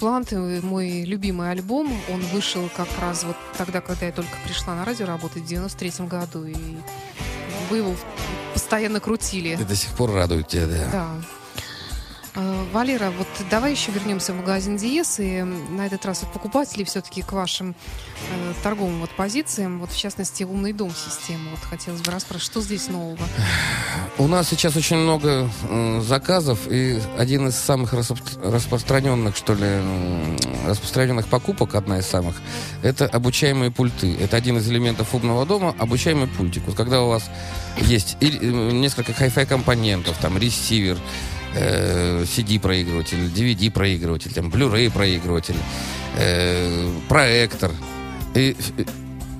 Плант, 0.00 0.32
э, 0.32 0.60
мой 0.62 1.02
любимый 1.02 1.50
альбом. 1.50 1.92
Он 2.10 2.20
вышел 2.32 2.70
как 2.74 2.88
раз 3.00 3.22
вот 3.22 3.36
тогда, 3.58 3.82
когда 3.82 4.06
я 4.06 4.12
только 4.12 4.32
пришла 4.46 4.74
на 4.74 4.86
радио 4.86 5.04
работать, 5.04 5.42
в 5.42 5.46
93 5.46 6.06
году. 6.06 6.46
И 6.46 6.56
вы 7.68 7.76
его 7.76 7.94
постоянно 8.54 9.00
крутили. 9.00 9.58
И 9.60 9.64
до 9.64 9.76
сих 9.76 9.90
пор 9.90 10.12
радует 10.12 10.48
тебя, 10.48 10.66
да. 10.66 10.88
Да. 10.90 11.39
Э, 12.36 12.64
Валера, 12.72 13.10
вот 13.10 13.26
давай 13.50 13.72
еще 13.72 13.90
вернемся 13.90 14.32
в 14.32 14.36
магазин 14.36 14.76
Диес 14.76 15.18
и 15.18 15.42
на 15.42 15.86
этот 15.86 16.06
раз 16.06 16.22
от 16.22 16.32
покупателей 16.32 16.84
все-таки 16.84 17.22
к 17.22 17.32
вашим 17.32 17.74
э, 18.30 18.52
торговым 18.62 19.00
вот 19.00 19.10
позициям, 19.10 19.80
вот 19.80 19.90
в 19.90 19.98
частности 19.98 20.44
умный 20.44 20.72
дом 20.72 20.92
системы. 20.92 21.50
Вот 21.50 21.60
хотелось 21.60 22.00
бы 22.00 22.12
расспрашивать, 22.12 22.46
что 22.52 22.60
здесь 22.60 22.88
нового? 22.88 23.18
У 24.18 24.28
нас 24.28 24.48
сейчас 24.48 24.76
очень 24.76 24.96
много 24.98 25.48
м, 25.68 26.02
заказов, 26.02 26.60
и 26.70 27.00
один 27.18 27.48
из 27.48 27.56
самых 27.56 27.94
распро- 27.94 28.50
распространенных, 28.50 29.36
что 29.36 29.54
ли, 29.54 29.66
распространенных 30.66 31.26
покупок, 31.26 31.74
одна 31.74 31.98
из 31.98 32.06
самых, 32.06 32.36
это 32.84 33.06
обучаемые 33.06 33.72
пульты. 33.72 34.16
Это 34.20 34.36
один 34.36 34.58
из 34.58 34.68
элементов 34.70 35.14
умного 35.16 35.44
дома, 35.46 35.74
обучаемый 35.78 36.28
пультик. 36.28 36.62
Вот 36.66 36.76
когда 36.76 37.02
у 37.02 37.08
вас 37.08 37.28
есть 37.78 38.16
э, 38.20 38.26
несколько 38.46 39.12
хай-фай 39.14 39.46
компонентов, 39.46 40.16
там, 40.18 40.38
ресивер, 40.38 40.96
э, 41.54 42.24
CD-проигрыватель, 42.24 43.18
DVD-проигрыватель, 43.26 44.32
там, 44.32 44.48
Blu-ray 44.48 44.90
проигрыватель, 44.90 45.56
э, 46.16 46.90
проектор, 47.08 47.72
и, 48.34 48.56
э, 48.76 48.84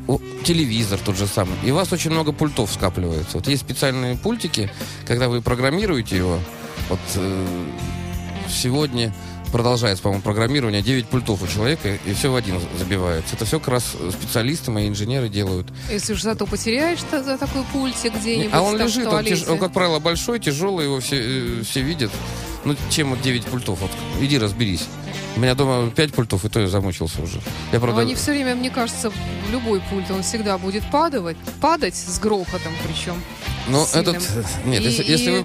о, 0.08 0.18
телевизор 0.44 0.98
тот 1.04 1.16
же 1.16 1.26
самый. 1.26 1.54
И 1.64 1.70
у 1.70 1.76
вас 1.76 1.92
очень 1.92 2.10
много 2.10 2.32
пультов 2.32 2.72
скапливается. 2.72 3.38
Вот 3.38 3.46
есть 3.46 3.62
специальные 3.62 4.16
пультики, 4.16 4.70
когда 5.06 5.28
вы 5.28 5.42
программируете 5.42 6.16
его. 6.16 6.38
Вот 6.88 7.00
э, 7.16 7.46
сегодня 8.48 9.14
продолжается, 9.50 10.02
по-моему, 10.02 10.22
программирование 10.22 10.82
9 10.82 11.06
пультов 11.06 11.42
у 11.42 11.46
человека, 11.46 11.96
и 12.06 12.14
все 12.14 12.30
в 12.30 12.36
один 12.36 12.60
забивается. 12.78 13.34
Это 13.36 13.44
все 13.44 13.58
как 13.58 13.68
раз 13.68 13.96
специалисты, 14.12 14.70
мои 14.70 14.88
инженеры 14.88 15.28
делают. 15.28 15.66
Если 15.90 16.12
уж 16.12 16.22
зато 16.22 16.46
потеряешь 16.46 16.98
та- 17.10 17.22
за 17.22 17.38
такой 17.38 17.62
пультик 17.72 18.14
где-нибудь 18.14 18.50
а 18.52 18.62
он 18.62 18.78
там 18.78 18.86
лежит, 18.86 19.06
он, 19.06 19.24
тяж- 19.24 19.50
он, 19.50 19.58
как 19.58 19.72
правило, 19.72 19.98
большой, 19.98 20.38
тяжелый, 20.40 20.84
его 20.86 21.00
все, 21.00 21.16
э, 21.60 21.62
все 21.62 21.80
видят. 21.82 22.10
Ну, 22.64 22.76
чем 22.90 23.10
вот 23.10 23.22
9 23.22 23.44
пультов? 23.46 23.78
Вот, 23.80 23.90
иди 24.20 24.38
разберись. 24.38 24.84
У 25.36 25.40
меня 25.40 25.54
дома 25.54 25.90
5 25.90 26.12
пультов, 26.12 26.44
и 26.44 26.48
то 26.48 26.60
я 26.60 26.66
замучился 26.66 27.22
уже. 27.22 27.36
Я, 27.72 27.78
Но 27.78 27.80
правда, 27.80 28.00
они 28.02 28.14
все 28.14 28.32
время, 28.32 28.54
мне 28.54 28.68
кажется, 28.70 29.12
любой 29.50 29.80
пульт, 29.80 30.10
он 30.10 30.22
всегда 30.22 30.58
будет 30.58 30.88
падать, 30.90 31.36
падать 31.60 31.94
с 31.94 32.18
грохотом 32.18 32.72
причем. 32.86 33.14
ну, 33.68 33.86
этот... 33.94 34.16
Нет, 34.66 34.80
И- 34.82 34.84
если, 34.84 35.04
если 35.04 35.30
вы... 35.30 35.44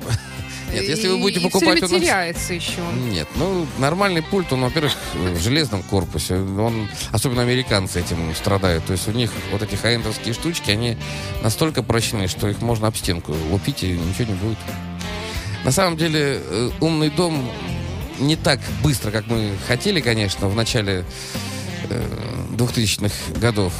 Нет, 0.75 0.89
если 0.89 1.07
вы 1.07 1.17
будете 1.17 1.39
и, 1.39 1.43
покупать 1.43 1.81
у 1.81 1.85
все 1.85 1.87
время 1.87 1.99
нас... 1.99 2.07
теряется 2.07 2.53
еще. 2.53 2.81
Нет, 3.11 3.27
ну, 3.35 3.65
нормальный 3.77 4.21
пульт, 4.21 4.51
он, 4.53 4.61
во-первых, 4.61 4.93
в 5.13 5.39
железном 5.39 5.83
корпусе. 5.83 6.35
Он, 6.35 6.87
особенно 7.11 7.41
американцы 7.41 7.99
этим 7.99 8.33
страдают. 8.35 8.85
То 8.85 8.93
есть 8.93 9.07
у 9.07 9.11
них 9.11 9.31
вот 9.51 9.61
эти 9.61 9.75
хай-эндовские 9.75 10.33
штучки, 10.33 10.71
они 10.71 10.97
настолько 11.43 11.83
прочные, 11.83 12.27
что 12.27 12.47
их 12.47 12.61
можно 12.61 12.87
об 12.87 12.95
стенку 12.95 13.33
лупить, 13.51 13.83
и 13.83 13.93
ничего 13.93 14.33
не 14.33 14.39
будет. 14.39 14.57
На 15.63 15.71
самом 15.71 15.97
деле, 15.97 16.41
э, 16.43 16.69
умный 16.79 17.09
дом 17.09 17.49
не 18.19 18.35
так 18.35 18.59
быстро, 18.83 19.11
как 19.11 19.27
мы 19.27 19.51
хотели, 19.67 19.99
конечно, 19.99 20.47
в 20.47 20.55
начале 20.55 21.05
э, 21.89 22.03
2000-х 22.51 23.39
годов. 23.39 23.73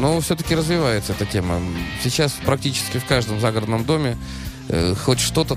Но 0.00 0.20
все-таки 0.20 0.54
развивается 0.54 1.12
эта 1.12 1.26
тема. 1.26 1.60
Сейчас 2.02 2.32
практически 2.44 2.98
в 2.98 3.04
каждом 3.06 3.40
загородном 3.40 3.84
доме 3.84 4.16
э, 4.68 4.94
хоть 4.94 5.20
что-то 5.20 5.56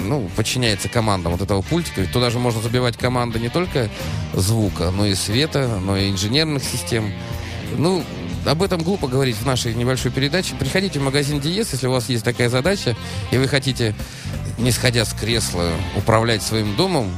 ну, 0.00 0.28
подчиняется 0.36 0.88
командам 0.88 1.32
вот 1.32 1.42
этого 1.42 1.62
пультика. 1.62 2.00
Ведь 2.00 2.12
туда 2.12 2.30
же 2.30 2.38
можно 2.38 2.60
забивать 2.60 2.96
команды 2.96 3.38
не 3.38 3.48
только 3.48 3.88
звука, 4.34 4.90
но 4.90 5.06
и 5.06 5.14
света, 5.14 5.78
но 5.82 5.96
и 5.96 6.10
инженерных 6.10 6.64
систем. 6.64 7.12
Ну, 7.76 8.04
об 8.44 8.62
этом 8.62 8.82
глупо 8.82 9.08
говорить 9.08 9.36
в 9.36 9.44
нашей 9.44 9.74
небольшой 9.74 10.12
передаче. 10.12 10.54
Приходите 10.58 10.98
в 10.98 11.02
магазин 11.02 11.40
Диес, 11.40 11.72
если 11.72 11.86
у 11.88 11.92
вас 11.92 12.08
есть 12.08 12.24
такая 12.24 12.48
задача, 12.48 12.96
и 13.30 13.38
вы 13.38 13.48
хотите, 13.48 13.94
не 14.58 14.70
сходя 14.70 15.04
с 15.04 15.12
кресла, 15.12 15.72
управлять 15.96 16.42
своим 16.42 16.76
домом, 16.76 17.10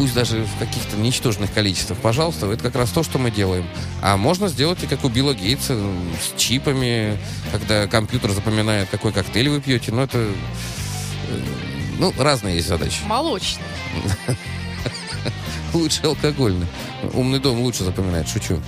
пусть 0.00 0.14
даже 0.14 0.44
в 0.46 0.58
каких-то 0.58 0.96
ничтожных 0.96 1.52
количествах, 1.52 1.98
пожалуйста, 1.98 2.50
это 2.50 2.62
как 2.62 2.74
раз 2.74 2.88
то, 2.88 3.02
что 3.02 3.18
мы 3.18 3.30
делаем. 3.30 3.66
А 4.00 4.16
можно 4.16 4.48
сделать 4.48 4.82
и 4.82 4.86
как 4.86 5.04
у 5.04 5.10
Билла 5.10 5.34
Гейтса, 5.34 5.78
с 6.18 6.40
чипами, 6.40 7.18
когда 7.52 7.86
компьютер 7.86 8.30
запоминает, 8.30 8.88
какой 8.88 9.12
коктейль 9.12 9.50
вы 9.50 9.60
пьете. 9.60 9.92
Ну, 9.92 10.00
это... 10.00 10.16
э, 10.16 10.32
Ну, 11.98 12.14
разные 12.16 12.56
есть 12.56 12.68
задачи. 12.68 13.02
Молочный. 13.04 13.62
Лучше 15.74 16.00
алкогольный. 16.04 16.66
Умный 17.12 17.38
дом 17.38 17.60
лучше 17.60 17.84
запоминает, 17.84 18.26
шучу. 18.26 18.58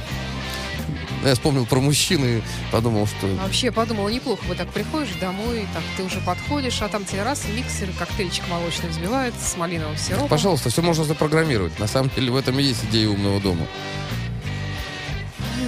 Я 1.25 1.35
вспомнил 1.35 1.67
про 1.67 1.81
мужчин 1.81 2.25
и 2.25 2.43
подумал, 2.73 3.07
что... 3.07 3.27
Вообще, 3.37 3.71
подумала, 3.71 4.09
неплохо 4.09 4.45
бы 4.47 4.55
так 4.55 4.69
приходишь 4.69 5.15
домой, 5.21 5.67
так 5.73 5.83
ты 5.97 6.03
уже 6.03 6.21
подходишь, 6.21 6.83
а 6.83 6.89
там 6.89 7.05
тебе 7.05 7.23
раз, 7.23 7.45
миксер, 7.55 7.91
коктейльчик 7.97 8.49
молочный 8.49 8.89
взбивает 8.89 9.35
с 9.41 9.57
малиновым 9.57 9.97
сиропом. 9.97 10.29
Пожалуйста, 10.29 10.71
все 10.71 10.83
можно 10.83 11.05
запрограммировать. 11.05 11.79
На 11.79 11.87
самом 11.87 12.11
деле 12.11 12.33
в 12.33 12.37
этом 12.37 12.59
и 12.59 12.63
есть 12.65 12.85
идея 12.87 13.09
умного 13.09 13.41
дома. 13.41 13.67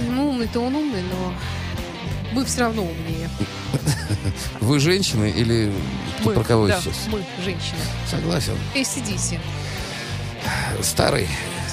Ну, 0.09 0.29
умный-то 0.29 0.59
он 0.59 0.75
умный, 0.75 1.03
но 1.03 1.33
мы 2.33 2.43
все 2.43 2.61
равно 2.61 2.83
умнее. 2.83 3.29
Вы 4.59 4.79
женщины 4.79 5.29
или 5.29 5.71
Мы, 6.23 6.33
про 6.33 6.43
кого 6.43 6.67
да, 6.67 6.81
сейчас? 6.81 7.07
мы, 7.07 7.23
женщины. 7.43 7.79
Согласен. 8.09 8.57
ACDC. 8.73 9.39
Старый. 10.81 11.27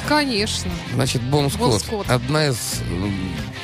Конечно. 0.08 0.70
Значит, 0.94 1.22
Бон 1.22 1.48
Бон 1.48 1.50
Скотт. 1.50 1.82
Скотт. 1.82 2.10
Одна 2.10 2.48
из 2.48 2.80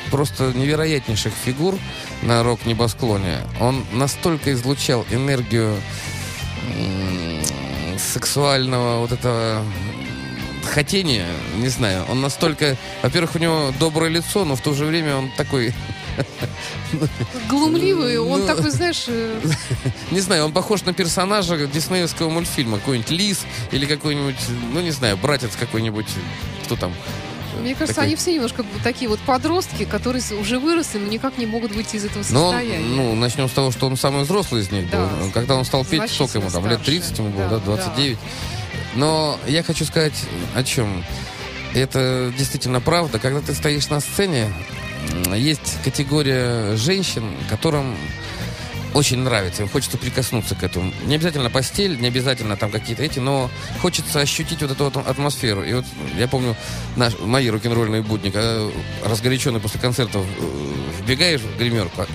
просто 0.09 0.51
невероятнейших 0.53 1.33
фигур 1.33 1.75
на 2.23 2.43
рок-небосклоне. 2.43 3.39
Он 3.59 3.85
настолько 3.93 4.51
излучал 4.53 5.05
энергию 5.11 5.75
сексуального 7.97 8.99
вот 8.99 9.11
этого 9.11 9.63
хотения, 10.73 11.25
не 11.57 11.67
знаю, 11.69 12.05
он 12.09 12.21
настолько, 12.21 12.77
во-первых, 13.01 13.35
у 13.35 13.39
него 13.39 13.73
доброе 13.79 14.09
лицо, 14.09 14.45
но 14.45 14.55
в 14.55 14.61
то 14.61 14.73
же 14.73 14.85
время 14.85 15.15
он 15.15 15.31
такой, 15.35 15.73
Глумливый, 17.49 18.17
он 18.19 18.41
Ну. 18.41 18.47
такой, 18.47 18.69
знаешь, 18.71 19.05
э, 19.07 19.41
не 20.11 20.19
знаю, 20.19 20.45
он 20.45 20.51
похож 20.51 20.83
на 20.83 20.93
персонажа 20.93 21.57
диснеевского 21.67 22.29
мультфильма, 22.29 22.77
какой-нибудь 22.77 23.11
лис 23.11 23.39
или 23.71 23.85
какой-нибудь, 23.85 24.35
ну 24.73 24.81
не 24.81 24.91
знаю, 24.91 25.17
братец 25.17 25.51
какой-нибудь, 25.59 26.07
кто 26.65 26.75
там. 26.75 26.93
Мне 27.59 27.73
кажется, 27.73 27.95
Такой- 27.95 28.07
они 28.07 28.15
все 28.15 28.33
немножко 28.33 28.65
такие 28.83 29.09
вот 29.09 29.19
подростки, 29.19 29.85
которые 29.85 30.23
уже 30.39 30.59
выросли, 30.59 30.97
но 30.99 31.07
никак 31.07 31.37
не 31.37 31.45
могут 31.45 31.71
выйти 31.73 31.95
из 31.97 32.05
этого 32.05 32.23
Но, 32.29 32.51
состояния. 32.51 32.79
ну, 32.79 33.15
начнем 33.15 33.47
с 33.47 33.51
того, 33.51 33.71
что 33.71 33.87
он 33.87 33.97
самый 33.97 34.23
взрослый 34.23 34.61
из 34.61 34.71
них 34.71 34.89
Да, 34.89 35.05
был. 35.07 35.31
Когда 35.31 35.55
он 35.55 35.65
стал 35.65 35.85
петь, 35.85 36.11
сколько 36.11 36.37
ему 36.39 36.49
там, 36.49 36.65
лет 36.67 36.79
значительно 36.79 37.01
30 37.01 37.17
ему 37.19 37.29
было, 37.29 37.47
старше. 37.47 37.65
да, 37.65 37.71
Да, 37.75 37.75
29. 37.83 38.17
Но 38.95 39.39
я 39.47 39.63
хочу 39.63 39.85
сказать 39.85 40.13
о 40.55 40.63
чем. 40.63 41.03
Это 41.73 42.33
действительно 42.37 42.81
правда. 42.81 43.19
Когда 43.19 43.41
ты 43.41 43.53
стоишь 43.53 43.89
на 43.89 43.99
сцене, 43.99 44.51
есть 45.35 45.77
категория 45.83 46.75
женщин, 46.75 47.23
которым 47.49 47.95
очень 48.93 49.19
нравится, 49.19 49.67
хочется 49.67 49.97
прикоснуться 49.97 50.55
к 50.55 50.63
этому. 50.63 50.91
Не 51.05 51.15
обязательно 51.15 51.49
постель, 51.49 51.99
не 51.99 52.07
обязательно 52.07 52.57
там 52.57 52.71
какие-то 52.71 53.03
эти, 53.03 53.19
но 53.19 53.49
хочется 53.81 54.19
ощутить 54.19 54.61
вот 54.61 54.71
эту 54.71 54.85
вот 54.85 54.97
атмосферу. 54.97 55.63
И 55.63 55.73
вот 55.73 55.85
я 56.17 56.27
помню 56.27 56.55
наш, 56.95 57.17
мои 57.19 57.49
рок-н-ролльные 57.49 58.01
будни, 58.01 58.29
когда 58.29 58.67
разгоряченный 59.05 59.59
после 59.59 59.79
концертов 59.79 60.25
э, 60.39 61.01
вбегаешь 61.01 61.41
в 61.41 61.57
гримерку, 61.57 62.05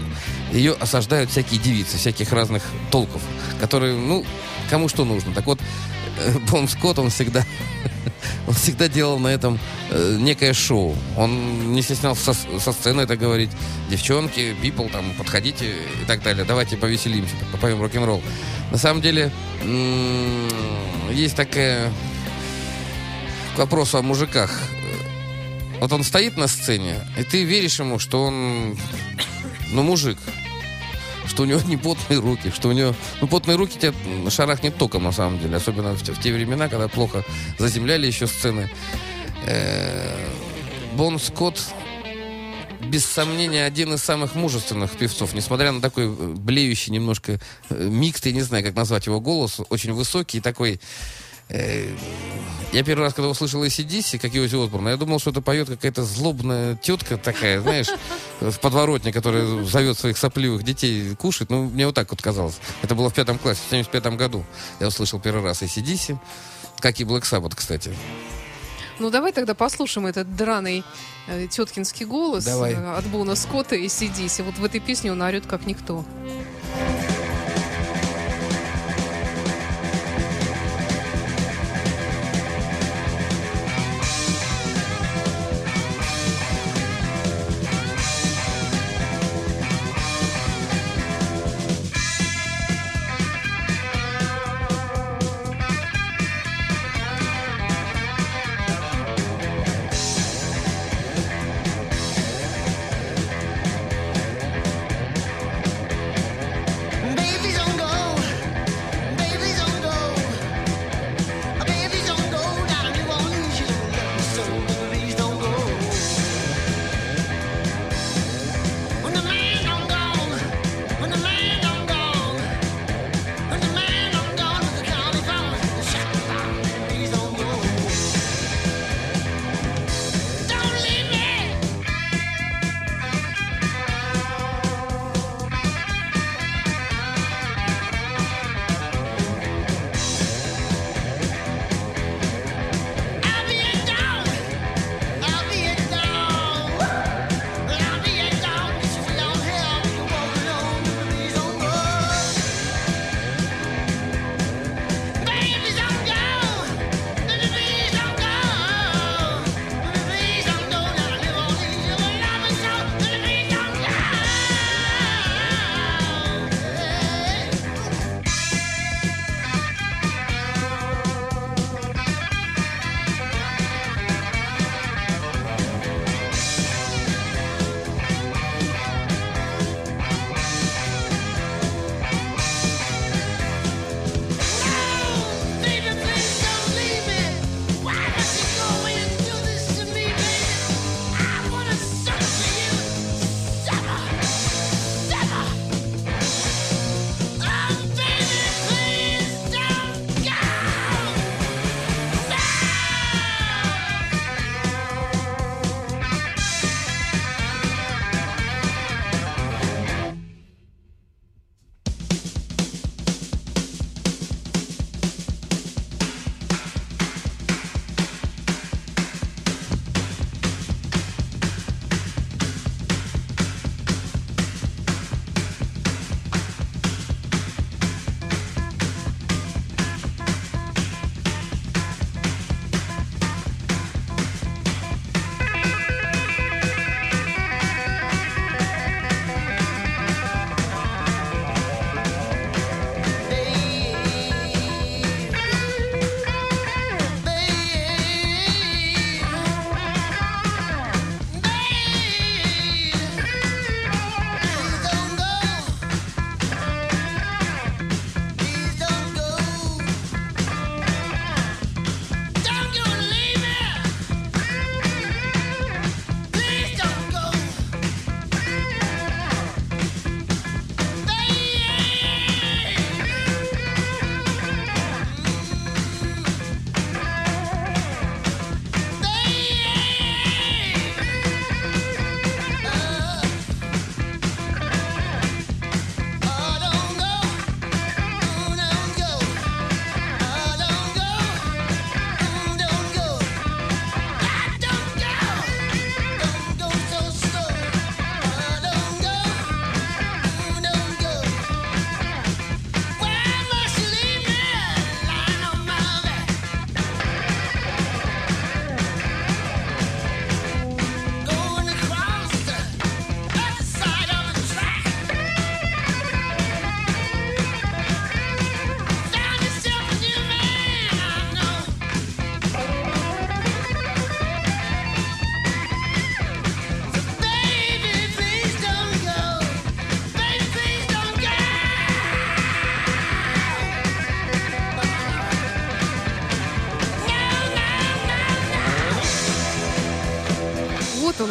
ее 0.53 0.73
осаждают 0.73 1.31
всякие 1.31 1.61
девицы, 1.61 1.97
всяких 1.97 2.33
разных 2.33 2.63
толков, 2.91 3.23
которые, 3.61 3.95
ну, 3.95 4.25
кому 4.71 4.89
что 4.89 5.05
нужно. 5.05 5.33
Так 5.33 5.47
вот, 5.47 5.61
э, 6.19 6.39
Бон 6.51 6.69
Скотт, 6.69 6.99
он 6.99 7.11
всегда, 7.11 7.45
он 8.47 8.55
всегда 8.55 8.89
делал 8.89 9.19
на 9.19 9.29
этом 9.29 9.59
э, 9.91 10.17
некое 10.21 10.53
шоу. 10.53 10.95
Он 11.17 11.73
не 11.73 11.83
стеснялся 11.83 12.35
со, 12.35 12.61
со 12.61 12.73
сцены 12.73 13.03
это 13.03 13.17
говорить. 13.17 13.51
Девчонки, 13.91 14.55
people, 14.63 14.91
там, 14.91 15.13
подходите 15.17 15.67
и 16.03 16.05
так 16.07 16.23
далее. 16.23 16.45
Давайте 16.45 16.77
повеселимся, 16.77 17.35
попоем 17.53 17.81
рок-н-ролл. 17.81 18.23
На 18.71 18.79
самом 18.79 19.03
деле, 19.03 19.31
м, 19.63 20.49
есть 21.13 21.37
такая... 21.37 21.93
К 23.55 23.59
вопросу 23.59 23.99
о 23.99 24.03
мужиках. 24.03 24.51
Вот 25.79 25.93
он 25.93 26.03
стоит 26.03 26.37
на 26.37 26.49
сцене, 26.49 26.97
и 27.17 27.23
ты 27.23 27.45
веришь 27.45 27.79
ему, 27.79 28.01
что 28.01 28.25
он, 28.25 28.77
ну, 29.71 29.83
мужик. 29.85 30.19
Что 31.35 31.43
у 31.43 31.47
него 31.47 31.61
не 31.63 31.77
потные 31.77 32.21
руки, 32.21 32.53
что 32.55 32.69
у 32.69 32.73
него... 32.73 32.95
Ну, 33.21 33.27
потные 33.27 33.57
руки 33.57 33.77
тебя 33.77 33.93
шарахнет 34.31 34.77
током, 34.77 35.03
на 35.03 35.11
самом 35.11 35.41
деле. 35.41 35.57
Особенно 35.57 35.97
в, 35.97 36.01
в 36.01 36.23
те 36.23 36.33
времена, 36.33 36.69
когда 36.69 36.87
плохо 36.87 37.25
заземляли 37.59 38.07
еще 38.07 38.29
сцены. 38.29 38.71
Э, 39.45 40.29
Бон 40.95 41.19
Скотт, 41.19 41.61
без 42.83 43.05
сомнения, 43.05 43.65
один 43.65 43.95
из 43.95 44.05
самых 44.05 44.37
мужественных 44.37 44.93
певцов. 44.93 45.35
Несмотря 45.35 45.73
на 45.73 45.81
такой 45.81 46.05
э, 46.05 46.09
блеющий 46.09 46.93
немножко 46.93 47.41
э, 47.69 47.85
микс, 47.85 48.25
я 48.25 48.31
не 48.31 48.43
знаю, 48.43 48.63
как 48.63 48.77
назвать 48.77 49.07
его 49.07 49.21
голос, 49.21 49.61
очень 49.71 49.93
высокий, 49.93 50.41
такой... 50.41 50.81
я 51.49 52.83
первый 52.85 53.03
раз, 53.03 53.15
когда 53.15 53.29
услышал 53.29 53.65
ACDC, 53.65 54.19
как 54.19 54.33
Йози 54.33 54.57
Осборн, 54.57 54.89
я 54.89 54.97
думал, 54.97 55.19
что 55.19 55.31
это 55.31 55.41
поет 55.41 55.69
какая-то 55.69 56.03
злобная 56.05 56.77
тетка 56.77 57.17
такая, 57.17 57.61
знаешь, 57.61 57.89
в 58.41 58.59
подворотне, 58.61 59.13
которая 59.13 59.63
зовет 59.65 59.99
своих 59.99 60.19
сопливых 60.19 60.63
детей 60.65 61.15
кушать. 61.17 61.51
Ну, 61.51 61.65
мне 61.65 61.87
вот 61.87 61.95
так 61.95 62.11
вот 62.11 62.23
казалось. 62.23 62.59
Это 62.83 62.95
было 62.95 63.11
в 63.11 63.15
пятом 63.15 63.39
классе, 63.39 63.61
в 63.67 63.71
75 63.71 64.17
году. 64.17 64.45
Я 64.81 64.89
услышал 64.89 65.21
первый 65.21 65.45
раз 65.45 65.63
ACDC, 65.63 66.19
как 66.81 66.99
и 67.01 67.05
Black 67.05 67.23
Sabbath, 67.23 67.55
кстати. 67.55 67.95
Ну, 68.99 69.11
давай 69.11 69.33
тогда 69.33 69.55
послушаем 69.55 70.07
этот 70.07 70.37
драный 70.37 70.85
э, 71.27 71.49
теткинский 71.49 72.07
голос 72.07 72.45
Давай. 72.45 72.75
э, 72.75 72.97
от 72.97 73.05
Бона 73.07 73.35
Скотта 73.35 73.75
и 73.75 73.89
Сидиси. 73.89 74.43
Вот 74.43 74.57
в 74.57 74.65
этой 74.65 74.81
песне 74.81 75.11
он 75.11 75.21
орет 75.21 75.47
как 75.47 75.67
никто. 75.67 76.05
Thank 76.77 77.14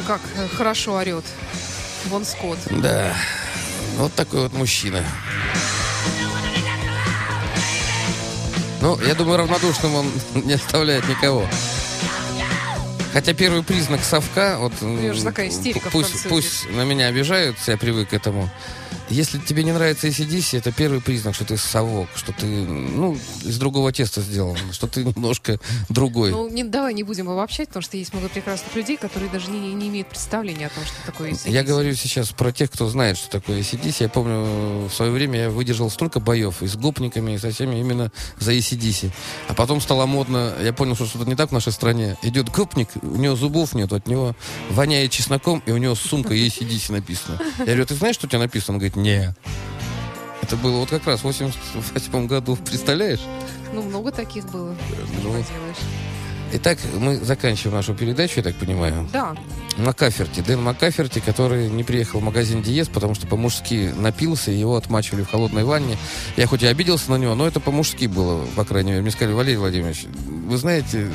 как 0.06 0.22
э, 0.36 0.47
хорошо 0.47 0.95
орет. 0.95 1.26
Вон 2.06 2.26
Скотт. 2.26 2.60
Да. 2.70 3.14
Вот 3.97 4.14
такой 4.14 4.41
вот 4.43 4.54
мужчина. 4.54 5.04
Ну, 8.82 8.99
я 9.01 9.16
думаю, 9.16 9.38
равнодушным 9.38 9.95
он 9.95 10.12
не 10.43 10.54
оставляет 10.54 11.08
никого. 11.08 11.47
Хотя 13.14 13.34
первый 13.34 13.64
признак 13.64 14.04
совка, 14.04 14.58
вот 14.58 14.74
пусть, 15.91 16.28
пусть 16.28 16.70
на 16.72 16.84
меня 16.84 17.08
обижаются, 17.08 17.72
я 17.72 17.78
привык 17.78 18.10
к 18.10 18.14
этому. 18.14 18.49
Если 19.10 19.38
тебе 19.38 19.64
не 19.64 19.72
нравится 19.72 20.08
ACDC, 20.08 20.58
это 20.58 20.72
первый 20.72 21.01
признак, 21.01 21.36
что 21.36 21.45
ты 21.45 21.58
совок, 21.58 22.08
что 22.16 22.32
ты, 22.32 22.45
ну, 22.45 23.18
из 23.43 23.58
другого 23.58 23.91
теста 23.91 24.22
сделан, 24.22 24.58
что 24.72 24.88
ты 24.88 25.04
немножко 25.04 25.60
другой. 25.89 26.32
Ну, 26.32 26.49
не, 26.49 26.64
давай 26.64 26.93
не 26.93 27.04
будем 27.04 27.30
обобщать, 27.30 27.68
потому 27.68 27.84
что 27.84 27.97
есть 27.97 28.14
много 28.14 28.30
прекрасных 28.30 28.74
людей, 28.76 28.97
которые 28.97 29.30
даже 29.30 29.51
не, 29.51 29.74
не 29.74 29.89
имеют 29.89 30.08
представления 30.08 30.68
о 30.68 30.70
том, 30.70 30.84
что 30.86 30.95
такое 31.06 31.32
AC/DC. 31.32 31.51
Я 31.51 31.64
говорю 31.64 31.93
сейчас 31.95 32.30
про 32.32 32.51
тех, 32.51 32.72
кто 32.72 32.88
знает, 32.88 33.18
что 33.18 33.30
такое 33.30 33.60
ACDC. 33.60 33.95
Я 33.99 34.10
помню, 34.10 34.88
в 34.88 34.91
свое 34.93 35.12
время 35.12 35.41
я 35.41 35.49
выдержал 35.49 35.89
столько 35.89 36.20
боев 36.20 36.64
и 36.64 36.68
с 36.68 36.76
гопниками, 36.76 37.34
и 37.34 37.38
со 37.38 37.51
всеми 37.51 37.80
именно 37.80 38.12
за 38.39 38.54
ACDC. 38.54 39.12
А 39.47 39.54
потом 39.54 39.82
стало 39.82 40.06
модно, 40.06 40.54
я 40.62 40.74
понял, 40.74 40.95
что 40.95 41.06
что-то 41.06 41.26
не 41.26 41.36
так 41.36 41.49
в 41.49 41.54
нашей 41.54 41.72
стране. 41.74 42.18
Идет 42.24 42.49
гопник, 42.49 42.89
у 43.01 43.18
него 43.18 43.36
зубов 43.36 43.74
нет, 43.76 43.91
от 43.91 44.08
него 44.08 44.36
воняет 44.70 45.12
чесноком, 45.12 45.62
и 45.66 45.72
у 45.72 45.78
него 45.78 45.93
сумка 45.95 46.34
ACDC 46.34 46.91
написано. 46.91 47.39
Я 47.60 47.66
говорю, 47.66 47.86
ты 47.86 47.95
знаешь, 47.95 48.16
что 48.16 48.28
у 48.28 48.30
тебя 48.30 48.39
написано? 48.39 48.76
Он 48.76 48.80
говорит, 48.80 48.93
не. 48.96 49.34
Это 50.41 50.58
было 50.58 50.80
вот 50.80 50.89
как 50.89 51.06
раз 51.08 51.22
в 51.22 51.24
88 51.24 52.28
году, 52.28 52.56
представляешь? 52.66 53.22
Ну, 53.74 53.82
много 53.82 54.12
таких 54.12 54.46
было. 54.52 54.76
Ну. 55.24 55.32
поделаешь. 55.32 55.78
Итак, 56.56 56.78
мы 57.00 57.16
заканчиваем 57.18 57.78
нашу 57.78 57.96
передачу, 57.96 58.34
я 58.38 58.44
так 58.44 58.56
понимаю. 58.56 59.10
Да, 59.12 59.36
Макаферти, 59.78 60.41
Дэн 60.41 60.62
Макаферти, 60.62 61.20
который 61.20 61.68
не 61.68 61.84
приехал 61.84 62.20
в 62.20 62.24
магазин 62.24 62.62
Диез, 62.62 62.88
потому 62.89 63.16
что 63.16 63.26
по-мужски 63.26 63.91
напился, 63.98 64.52
и 64.52 64.58
его 64.58 64.76
отмачивали 64.76 65.24
в 65.24 65.32
холодной 65.32 65.64
ванне. 65.64 65.98
Я 66.38 66.46
хоть 66.46 66.62
и 66.62 66.68
обиделся 66.68 67.10
на 67.10 67.16
него, 67.16 67.34
но 67.34 67.48
это 67.48 67.60
по-мужски 67.60 68.06
было, 68.06 68.46
по 68.56 68.66
крайней 68.66 68.91
мере. 68.91 69.02
Мне 69.02 69.10
сказали, 69.10 69.34
Валерий 69.34 69.58
Владимирович, 69.58 70.06
вы 70.28 70.58
знаете, 70.58 71.10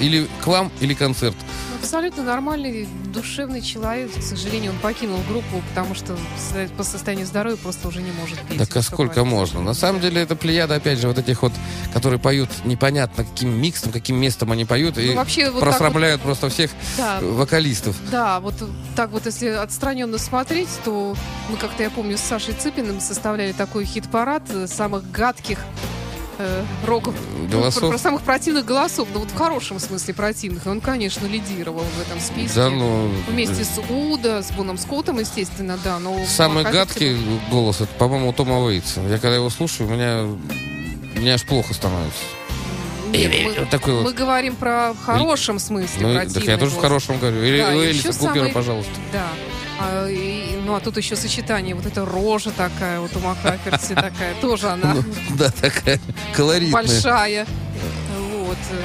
или 0.00 0.28
к 0.42 0.46
вам, 0.46 0.70
или 0.80 0.94
концерт. 0.94 1.36
абсолютно 1.80 2.22
нормальный, 2.22 2.88
душевный 3.14 3.60
человек. 3.60 4.10
К 4.12 4.22
сожалению, 4.22 4.72
он 4.72 4.78
покинул 4.78 5.20
группу, 5.28 5.62
потому 5.70 5.94
что 5.94 6.16
по 6.76 6.82
состоянию 6.82 7.26
здоровья 7.26 7.56
просто 7.56 7.88
уже 7.88 8.02
не 8.02 8.10
может 8.12 8.38
петь. 8.40 8.58
Так 8.58 8.76
а 8.76 8.82
сколько 8.82 9.24
можно? 9.24 9.60
На 9.60 9.74
самом 9.74 10.00
деле 10.00 10.20
это 10.22 10.36
плеяда, 10.36 10.76
опять 10.76 10.98
же, 10.98 11.08
вот 11.08 11.18
этих 11.18 11.42
вот, 11.42 11.52
которые 11.92 12.18
поют 12.18 12.50
непонятно 12.64 13.24
каким 13.24 13.50
миксом, 13.50 13.92
каким 13.92 14.16
местом 14.16 14.50
они 14.52 14.64
поют, 14.64 14.98
и 14.98 15.10
Ну, 15.10 15.16
вообще, 15.16 15.50
вот 15.50 15.60
просрамляют 15.60 16.20
просто 16.22 16.48
всех 16.48 16.70
Да, 16.96 17.20
вокалистов. 17.20 17.96
Да, 18.10 18.40
вот 18.40 18.54
так 18.96 19.10
вот, 19.10 19.26
если 19.26 19.48
отстраненно 19.48 20.18
смотреть, 20.18 20.68
то 20.84 21.16
мы 21.50 21.56
как-то, 21.56 21.82
я 21.82 21.90
помню, 21.90 22.18
с 22.18 22.22
Сашей 22.22 22.54
Цыпиным 22.54 23.00
составляли 23.00 23.52
такой 23.52 23.84
хит-парад 23.84 24.42
э, 24.50 24.66
самых 24.66 25.10
гадких 25.10 25.58
э, 26.38 26.64
роков. 26.84 27.14
Голосов? 27.50 27.80
Про, 27.80 27.88
про 27.90 27.98
самых 27.98 28.22
противных 28.22 28.64
голосов, 28.64 29.08
но 29.12 29.20
вот 29.20 29.30
в 29.30 29.36
хорошем 29.36 29.78
смысле 29.78 30.14
противных. 30.14 30.66
И 30.66 30.68
он, 30.68 30.80
конечно, 30.80 31.26
лидировал 31.26 31.84
в 31.84 32.00
этом 32.00 32.20
списке. 32.20 32.54
Да, 32.54 32.70
ну... 32.70 33.10
Вместе 33.28 33.64
с 33.64 33.80
Уда, 33.90 34.42
с 34.42 34.50
Боном 34.52 34.78
Скоттом, 34.78 35.18
естественно, 35.18 35.78
да. 35.82 35.98
Но 35.98 36.16
Самый 36.26 36.64
гадкий 36.64 37.16
голос, 37.50 37.80
это, 37.80 37.92
по-моему, 37.94 38.30
у 38.30 38.32
Тома 38.32 38.60
Уэйтса. 38.60 39.00
Я 39.02 39.18
когда 39.18 39.36
его 39.36 39.50
слушаю, 39.50 39.88
у 39.88 39.92
меня, 39.92 40.26
мне 41.14 41.34
аж 41.34 41.44
плохо 41.44 41.74
становится. 41.74 42.20
Нет, 43.10 43.32
мы, 43.44 43.52
Вот 43.60 43.70
такой 43.70 43.94
мы 43.94 44.02
вот. 44.02 44.14
говорим 44.14 44.56
про 44.56 44.92
в 44.92 45.04
хорошем 45.04 45.58
смысле 45.58 46.06
Ну, 46.06 46.14
так 46.14 46.44
я 46.44 46.56
тоже 46.58 46.70
в 46.70 46.74
голос. 46.74 46.82
хорошем 46.82 47.18
говорю. 47.18 47.42
Или 47.42 47.58
Да, 47.58 47.74
Элиса 47.74 48.12
Купера, 48.12 48.34
самый- 48.34 48.52
пожалуйста. 48.52 48.92
Да. 49.12 49.28
А, 49.78 50.08
и- 50.08 50.56
ну, 50.64 50.74
а 50.74 50.80
тут 50.80 50.96
еще 50.96 51.16
сочетание. 51.16 51.74
Вот 51.74 51.86
эта 51.86 52.04
рожа 52.06 52.50
такая, 52.50 53.00
вот 53.00 53.14
у 53.14 53.20
Макаферти 53.20 53.92
такая. 53.94 54.34
Тоже 54.40 54.68
она 54.68 54.94
Ну, 54.94 55.04
да, 55.36 55.50
такая 55.50 56.00
колоритная. 56.34 56.72
большая. 56.72 57.46
Вот. 58.18 58.56
э, 58.70 58.82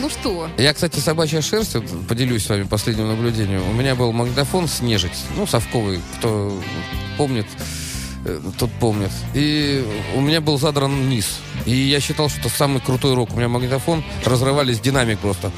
Ну 0.00 0.08
что, 0.08 0.48
Я, 0.56 0.72
кстати, 0.72 0.98
собачья 0.98 1.40
шерсть, 1.42 1.76
поделюсь 2.08 2.46
с 2.46 2.48
вами 2.48 2.62
последним 2.62 3.08
наблюдением. 3.08 3.62
У 3.68 3.72
меня 3.72 3.94
был 3.94 4.12
магнитофон 4.12 4.66
с 4.68 4.80
нежить, 4.80 5.24
ну, 5.36 5.46
совковый, 5.46 6.00
кто 6.18 6.58
помнит, 7.18 7.46
тот 8.58 8.70
помнит. 8.80 9.10
И 9.34 9.84
у 10.14 10.20
меня 10.20 10.40
был 10.40 10.58
задран 10.58 11.08
низ. 11.08 11.38
И 11.66 11.74
я 11.74 12.00
считал, 12.00 12.28
что 12.28 12.40
это 12.40 12.48
самый 12.48 12.80
крутой 12.80 13.14
рок. 13.14 13.32
У 13.32 13.36
меня 13.36 13.48
магнитофон, 13.48 14.04
разрывались 14.24 14.80
динамик 14.80 15.18
просто. 15.18 15.50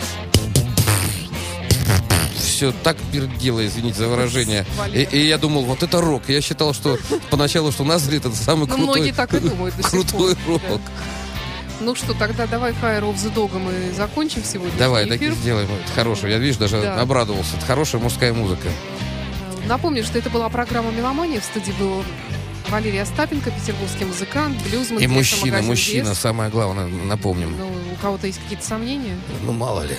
Все 2.36 2.72
так 2.84 2.96
пердело, 3.10 3.64
извините 3.66 3.98
за 3.98 4.08
выражение. 4.08 4.64
И, 4.92 5.02
и 5.10 5.26
я 5.26 5.38
думал, 5.38 5.64
вот 5.64 5.82
это 5.82 6.00
рок. 6.00 6.22
Я 6.28 6.40
считал, 6.40 6.72
что 6.74 6.98
поначалу, 7.30 7.72
что 7.72 7.82
Назрит 7.82 8.24
это 8.24 8.36
самый 8.36 8.68
ну, 8.68 8.74
крутой, 8.76 8.84
многие 8.84 9.12
так 9.12 9.34
и 9.34 9.40
думают 9.40 9.74
крутой 9.74 10.36
пор. 10.36 10.60
рок. 10.68 10.80
Да. 10.86 10.92
Ну 11.80 11.96
что, 11.96 12.14
тогда 12.14 12.46
давай 12.46 12.70
Fire 12.72 13.02
of 13.02 13.16
the 13.16 13.34
Dog 13.34 13.58
мы 13.58 13.92
закончим 13.92 14.44
сегодня. 14.44 14.78
Давай, 14.78 15.06
так 15.08 15.20
и 15.20 15.30
сделаем. 15.32 15.68
Это 15.84 15.92
хорошее. 15.92 16.34
Я, 16.34 16.38
видишь, 16.38 16.56
даже 16.56 16.80
Да. 16.80 17.00
обрадовался. 17.00 17.56
Это 17.56 17.66
хорошая 17.66 18.00
мужская 18.00 18.32
музыка. 18.32 18.68
Напомню, 19.66 20.04
что 20.04 20.18
это 20.18 20.30
была 20.30 20.48
программа 20.48 20.92
«Меломания». 20.92 21.40
В 21.40 21.44
студии 21.44 21.72
был 21.72 22.04
Валерий 22.72 23.02
Остапенко, 23.02 23.50
петербургский 23.50 24.06
музыкант, 24.06 24.56
блюзман. 24.62 25.02
И 25.02 25.06
мужчина, 25.06 25.60
мужчина, 25.60 26.08
«Вес». 26.08 26.18
самое 26.18 26.48
главное, 26.50 26.86
напомним. 26.86 27.54
Ну, 27.58 27.68
у 27.68 27.96
кого-то 28.00 28.26
есть 28.26 28.40
какие-то 28.42 28.64
сомнения? 28.64 29.14
Ну, 29.42 29.52
мало 29.52 29.82
ли. 29.82 29.94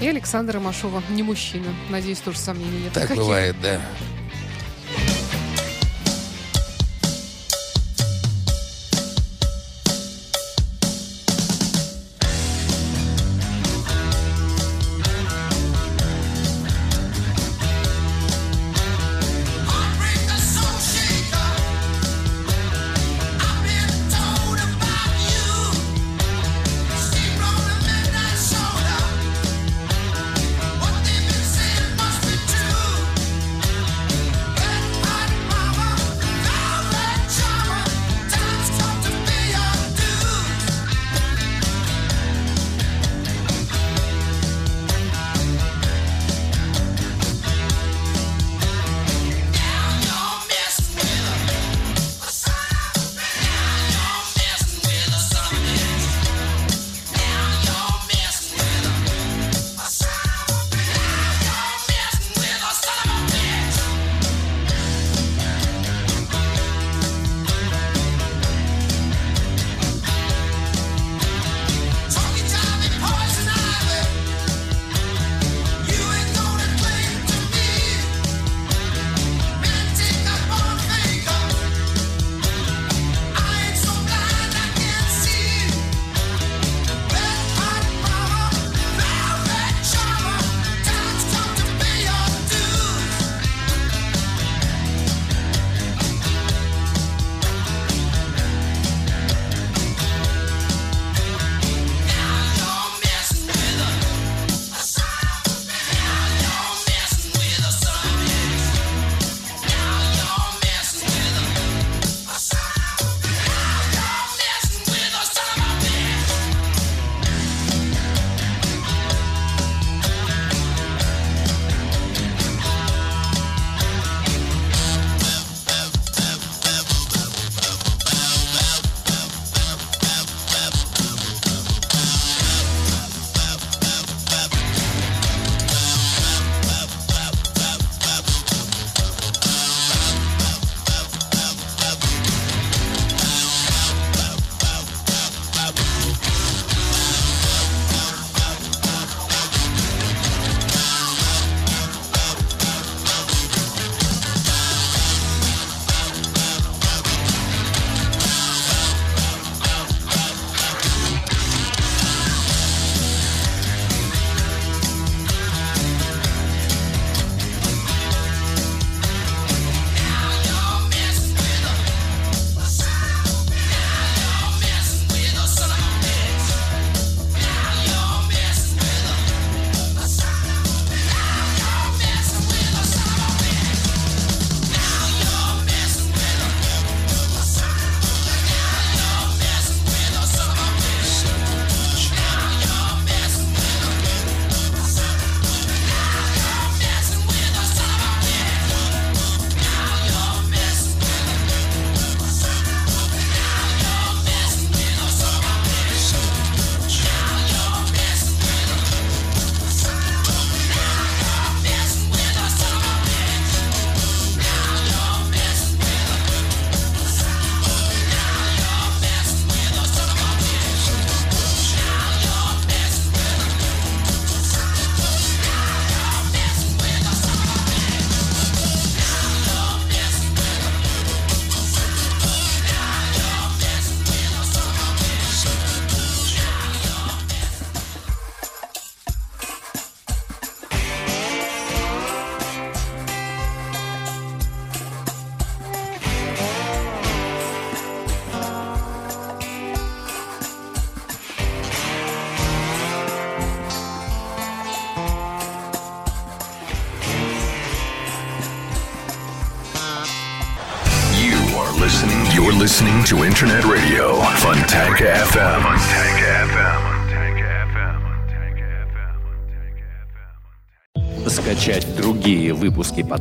И 0.00 0.06
Александра 0.06 0.60
Машова, 0.60 1.02
не 1.08 1.22
мужчина. 1.22 1.74
Надеюсь, 1.88 2.18
тоже 2.18 2.36
сомнений 2.36 2.82
нет. 2.82 2.92
Так 2.92 3.04
Каких? 3.04 3.16
бывает, 3.16 3.56
да. 3.62 3.80